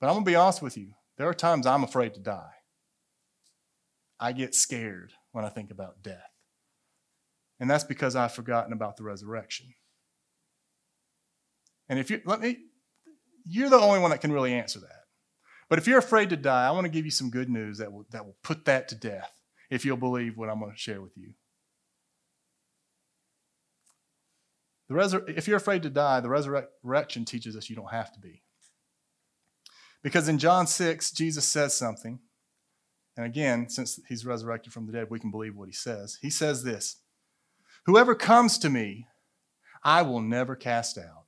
But 0.00 0.08
I'm 0.08 0.14
going 0.14 0.24
to 0.24 0.30
be 0.30 0.36
honest 0.36 0.62
with 0.62 0.76
you. 0.76 0.92
There 1.16 1.28
are 1.28 1.34
times 1.34 1.66
I'm 1.66 1.84
afraid 1.84 2.14
to 2.14 2.20
die. 2.20 2.52
I 4.18 4.32
get 4.32 4.54
scared 4.54 5.12
when 5.32 5.44
I 5.44 5.48
think 5.48 5.70
about 5.70 6.02
death. 6.02 6.33
And 7.60 7.70
that's 7.70 7.84
because 7.84 8.16
I've 8.16 8.32
forgotten 8.32 8.72
about 8.72 8.96
the 8.96 9.04
resurrection. 9.04 9.74
And 11.88 11.98
if 11.98 12.10
you 12.10 12.20
let 12.24 12.40
me, 12.40 12.58
you're 13.44 13.70
the 13.70 13.78
only 13.78 14.00
one 14.00 14.10
that 14.10 14.20
can 14.20 14.32
really 14.32 14.52
answer 14.52 14.80
that. 14.80 15.04
But 15.68 15.78
if 15.78 15.86
you're 15.86 15.98
afraid 15.98 16.30
to 16.30 16.36
die, 16.36 16.66
I 16.66 16.70
want 16.72 16.84
to 16.84 16.90
give 16.90 17.04
you 17.04 17.10
some 17.10 17.30
good 17.30 17.48
news 17.48 17.78
that 17.78 17.92
will, 17.92 18.06
that 18.10 18.24
will 18.24 18.36
put 18.42 18.64
that 18.66 18.88
to 18.88 18.94
death 18.94 19.30
if 19.70 19.84
you'll 19.84 19.96
believe 19.96 20.36
what 20.36 20.48
I'm 20.48 20.60
going 20.60 20.72
to 20.72 20.78
share 20.78 21.00
with 21.00 21.16
you. 21.16 21.32
The 24.88 24.94
resur- 24.94 25.36
if 25.36 25.48
you're 25.48 25.56
afraid 25.56 25.82
to 25.84 25.90
die, 25.90 26.20
the 26.20 26.28
resurrection 26.28 27.24
teaches 27.24 27.56
us 27.56 27.70
you 27.70 27.76
don't 27.76 27.90
have 27.90 28.12
to 28.12 28.20
be. 28.20 28.42
Because 30.02 30.28
in 30.28 30.38
John 30.38 30.66
6, 30.66 31.10
Jesus 31.12 31.46
says 31.46 31.74
something. 31.74 32.18
And 33.16 33.24
again, 33.24 33.70
since 33.70 33.98
he's 34.08 34.26
resurrected 34.26 34.72
from 34.72 34.86
the 34.86 34.92
dead, 34.92 35.06
we 35.08 35.20
can 35.20 35.30
believe 35.30 35.56
what 35.56 35.68
he 35.68 35.74
says. 35.74 36.18
He 36.20 36.30
says 36.30 36.62
this 36.62 37.00
Whoever 37.86 38.14
comes 38.14 38.58
to 38.58 38.70
me, 38.70 39.06
I 39.82 40.02
will 40.02 40.20
never 40.20 40.56
cast 40.56 40.96
out. 40.96 41.24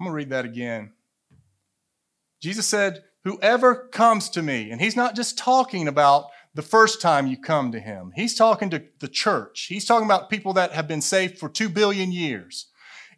I'm 0.00 0.06
going 0.06 0.12
to 0.12 0.16
read 0.16 0.30
that 0.30 0.44
again. 0.44 0.92
Jesus 2.40 2.66
said, 2.66 3.04
Whoever 3.24 3.88
comes 3.88 4.28
to 4.30 4.42
me, 4.42 4.70
and 4.70 4.80
he's 4.80 4.96
not 4.96 5.16
just 5.16 5.38
talking 5.38 5.88
about 5.88 6.26
the 6.54 6.62
first 6.62 7.00
time 7.00 7.26
you 7.26 7.38
come 7.38 7.72
to 7.72 7.80
him, 7.80 8.12
he's 8.14 8.34
talking 8.34 8.68
to 8.70 8.82
the 9.00 9.08
church. 9.08 9.66
He's 9.68 9.86
talking 9.86 10.04
about 10.04 10.28
people 10.28 10.52
that 10.54 10.72
have 10.72 10.86
been 10.86 11.00
saved 11.00 11.38
for 11.38 11.48
two 11.48 11.70
billion 11.70 12.12
years. 12.12 12.66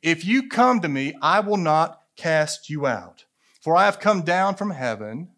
If 0.02 0.24
you 0.24 0.48
come 0.48 0.80
to 0.80 0.88
me, 0.88 1.14
I 1.20 1.40
will 1.40 1.56
not 1.56 2.00
cast 2.16 2.70
you 2.70 2.86
out. 2.86 3.24
For 3.60 3.76
I 3.76 3.86
have 3.86 3.98
come 3.98 4.22
down 4.22 4.54
from 4.54 4.70
heaven 4.70 5.30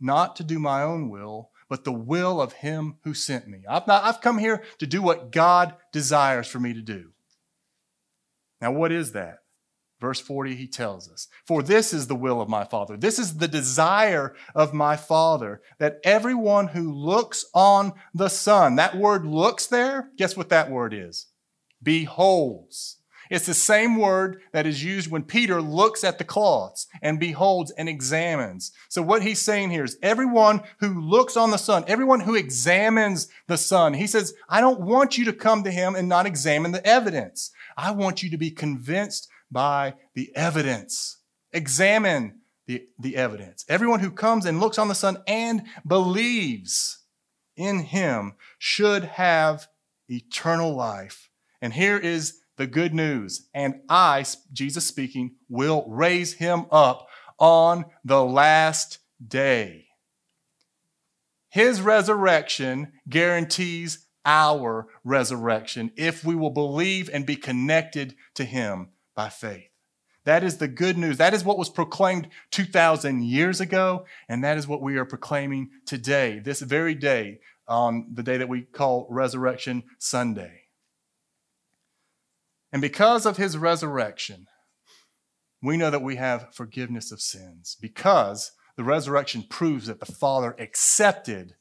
not 0.00 0.34
to 0.36 0.44
do 0.44 0.58
my 0.58 0.82
own 0.82 1.10
will, 1.10 1.49
but 1.70 1.84
the 1.84 1.92
will 1.92 2.42
of 2.42 2.54
him 2.54 2.96
who 3.04 3.14
sent 3.14 3.48
me. 3.48 3.62
I've, 3.66 3.86
not, 3.86 4.04
I've 4.04 4.20
come 4.20 4.38
here 4.38 4.62
to 4.78 4.86
do 4.86 5.00
what 5.00 5.30
God 5.30 5.76
desires 5.92 6.48
for 6.48 6.58
me 6.58 6.74
to 6.74 6.82
do. 6.82 7.12
Now, 8.60 8.72
what 8.72 8.92
is 8.92 9.12
that? 9.12 9.38
Verse 10.00 10.20
40, 10.20 10.56
he 10.56 10.66
tells 10.66 11.08
us, 11.08 11.28
For 11.46 11.62
this 11.62 11.94
is 11.94 12.08
the 12.08 12.16
will 12.16 12.40
of 12.40 12.48
my 12.48 12.64
Father. 12.64 12.96
This 12.96 13.18
is 13.18 13.36
the 13.36 13.48
desire 13.48 14.34
of 14.54 14.74
my 14.74 14.96
Father, 14.96 15.62
that 15.78 16.00
everyone 16.02 16.68
who 16.68 16.92
looks 16.92 17.44
on 17.54 17.92
the 18.12 18.28
Son, 18.28 18.76
that 18.76 18.96
word 18.96 19.24
looks 19.24 19.66
there, 19.66 20.10
guess 20.16 20.36
what 20.36 20.48
that 20.48 20.70
word 20.70 20.92
is? 20.92 21.28
Beholds. 21.82 22.96
It's 23.30 23.46
the 23.46 23.54
same 23.54 23.96
word 23.96 24.42
that 24.52 24.66
is 24.66 24.82
used 24.82 25.08
when 25.08 25.22
Peter 25.22 25.62
looks 25.62 26.02
at 26.02 26.18
the 26.18 26.24
cloths 26.24 26.88
and 27.00 27.20
beholds 27.20 27.70
and 27.70 27.88
examines. 27.88 28.72
So, 28.88 29.02
what 29.02 29.22
he's 29.22 29.40
saying 29.40 29.70
here 29.70 29.84
is 29.84 29.96
everyone 30.02 30.62
who 30.80 31.00
looks 31.00 31.36
on 31.36 31.52
the 31.52 31.56
Son, 31.56 31.84
everyone 31.86 32.20
who 32.20 32.34
examines 32.34 33.28
the 33.46 33.56
Son, 33.56 33.94
he 33.94 34.08
says, 34.08 34.34
I 34.48 34.60
don't 34.60 34.80
want 34.80 35.16
you 35.16 35.24
to 35.26 35.32
come 35.32 35.62
to 35.62 35.70
him 35.70 35.94
and 35.94 36.08
not 36.08 36.26
examine 36.26 36.72
the 36.72 36.84
evidence. 36.84 37.52
I 37.76 37.92
want 37.92 38.22
you 38.22 38.30
to 38.30 38.36
be 38.36 38.50
convinced 38.50 39.28
by 39.48 39.94
the 40.14 40.34
evidence. 40.34 41.18
Examine 41.52 42.40
the, 42.66 42.84
the 42.98 43.16
evidence. 43.16 43.64
Everyone 43.68 44.00
who 44.00 44.10
comes 44.10 44.44
and 44.44 44.58
looks 44.58 44.78
on 44.78 44.88
the 44.88 44.94
Son 44.94 45.18
and 45.28 45.62
believes 45.86 46.98
in 47.56 47.80
him 47.80 48.34
should 48.58 49.04
have 49.04 49.68
eternal 50.08 50.74
life. 50.74 51.30
And 51.62 51.72
here 51.72 51.98
is 51.98 52.39
the 52.60 52.66
good 52.66 52.92
news. 52.92 53.48
And 53.54 53.80
I, 53.88 54.22
Jesus 54.52 54.86
speaking, 54.86 55.36
will 55.48 55.86
raise 55.88 56.34
him 56.34 56.66
up 56.70 57.08
on 57.38 57.86
the 58.04 58.22
last 58.22 58.98
day. 59.26 59.86
His 61.48 61.80
resurrection 61.80 62.92
guarantees 63.08 64.06
our 64.26 64.88
resurrection 65.04 65.90
if 65.96 66.22
we 66.22 66.34
will 66.34 66.50
believe 66.50 67.08
and 67.10 67.24
be 67.24 67.34
connected 67.34 68.14
to 68.34 68.44
him 68.44 68.90
by 69.16 69.30
faith. 69.30 69.70
That 70.26 70.44
is 70.44 70.58
the 70.58 70.68
good 70.68 70.98
news. 70.98 71.16
That 71.16 71.32
is 71.32 71.42
what 71.42 71.56
was 71.56 71.70
proclaimed 71.70 72.28
2,000 72.50 73.24
years 73.24 73.62
ago, 73.62 74.04
and 74.28 74.44
that 74.44 74.58
is 74.58 74.68
what 74.68 74.82
we 74.82 74.98
are 74.98 75.06
proclaiming 75.06 75.70
today, 75.86 76.40
this 76.44 76.60
very 76.60 76.94
day, 76.94 77.40
on 77.66 78.10
the 78.12 78.22
day 78.22 78.36
that 78.36 78.50
we 78.50 78.60
call 78.60 79.06
Resurrection 79.08 79.84
Sunday. 79.98 80.64
And 82.72 82.80
because 82.80 83.26
of 83.26 83.36
his 83.36 83.56
resurrection, 83.56 84.46
we 85.62 85.76
know 85.76 85.90
that 85.90 86.02
we 86.02 86.16
have 86.16 86.54
forgiveness 86.54 87.12
of 87.12 87.20
sins 87.20 87.76
because 87.80 88.52
the 88.76 88.84
resurrection 88.84 89.44
proves 89.48 89.86
that 89.86 90.00
the 90.00 90.06
Father 90.06 90.54
accepted 90.58 91.54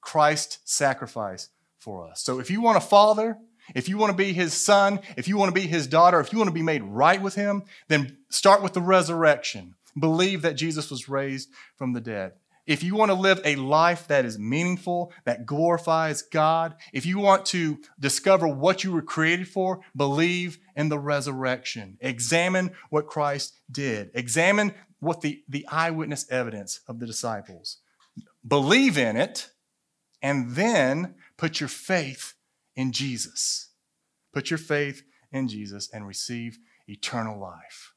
Christ's 0.00 0.58
sacrifice 0.64 1.48
for 1.78 2.08
us. 2.08 2.22
So 2.22 2.40
if 2.40 2.50
you 2.50 2.60
want 2.60 2.76
a 2.76 2.80
father, 2.80 3.38
if 3.74 3.88
you 3.88 3.96
want 3.96 4.10
to 4.10 4.16
be 4.16 4.32
his 4.32 4.52
son, 4.52 5.00
if 5.16 5.26
you 5.28 5.36
want 5.36 5.54
to 5.54 5.60
be 5.60 5.66
his 5.66 5.86
daughter, 5.86 6.20
if 6.20 6.32
you 6.32 6.38
want 6.38 6.48
to 6.48 6.54
be 6.54 6.62
made 6.62 6.82
right 6.82 7.20
with 7.20 7.34
him, 7.34 7.62
then 7.88 8.18
start 8.28 8.62
with 8.62 8.74
the 8.74 8.80
resurrection. 8.82 9.74
Believe 9.98 10.42
that 10.42 10.54
Jesus 10.54 10.90
was 10.90 11.08
raised 11.08 11.50
from 11.76 11.92
the 11.92 12.00
dead. 12.00 12.32
If 12.66 12.82
you 12.82 12.94
want 12.94 13.10
to 13.10 13.14
live 13.14 13.42
a 13.44 13.56
life 13.56 14.08
that 14.08 14.24
is 14.24 14.38
meaningful, 14.38 15.12
that 15.24 15.44
glorifies 15.44 16.22
God, 16.22 16.74
if 16.94 17.04
you 17.04 17.18
want 17.18 17.44
to 17.46 17.78
discover 18.00 18.48
what 18.48 18.82
you 18.82 18.92
were 18.92 19.02
created 19.02 19.48
for, 19.48 19.80
believe 19.94 20.58
in 20.74 20.88
the 20.88 20.98
resurrection. 20.98 21.98
Examine 22.00 22.72
what 22.88 23.06
Christ 23.06 23.60
did. 23.70 24.10
Examine 24.14 24.72
what 25.00 25.20
the, 25.20 25.42
the 25.46 25.66
eyewitness 25.68 26.26
evidence 26.30 26.80
of 26.88 27.00
the 27.00 27.06
disciples. 27.06 27.78
Believe 28.46 28.96
in 28.96 29.16
it, 29.16 29.50
and 30.22 30.52
then 30.52 31.16
put 31.36 31.60
your 31.60 31.68
faith 31.68 32.32
in 32.74 32.92
Jesus. 32.92 33.72
Put 34.32 34.50
your 34.50 34.58
faith 34.58 35.02
in 35.30 35.48
Jesus 35.48 35.90
and 35.92 36.06
receive 36.06 36.58
eternal 36.88 37.38
life. 37.38 37.92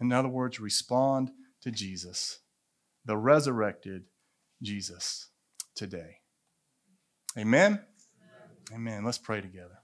In 0.00 0.12
other 0.12 0.28
words, 0.28 0.60
respond 0.60 1.32
to 1.62 1.72
Jesus 1.72 2.38
the 3.04 3.16
resurrected 3.16 4.04
Jesus 4.62 5.30
today. 5.74 6.18
Amen? 7.36 7.80
Amen. 8.72 9.04
Let's 9.04 9.18
pray 9.18 9.40
together. 9.40 9.81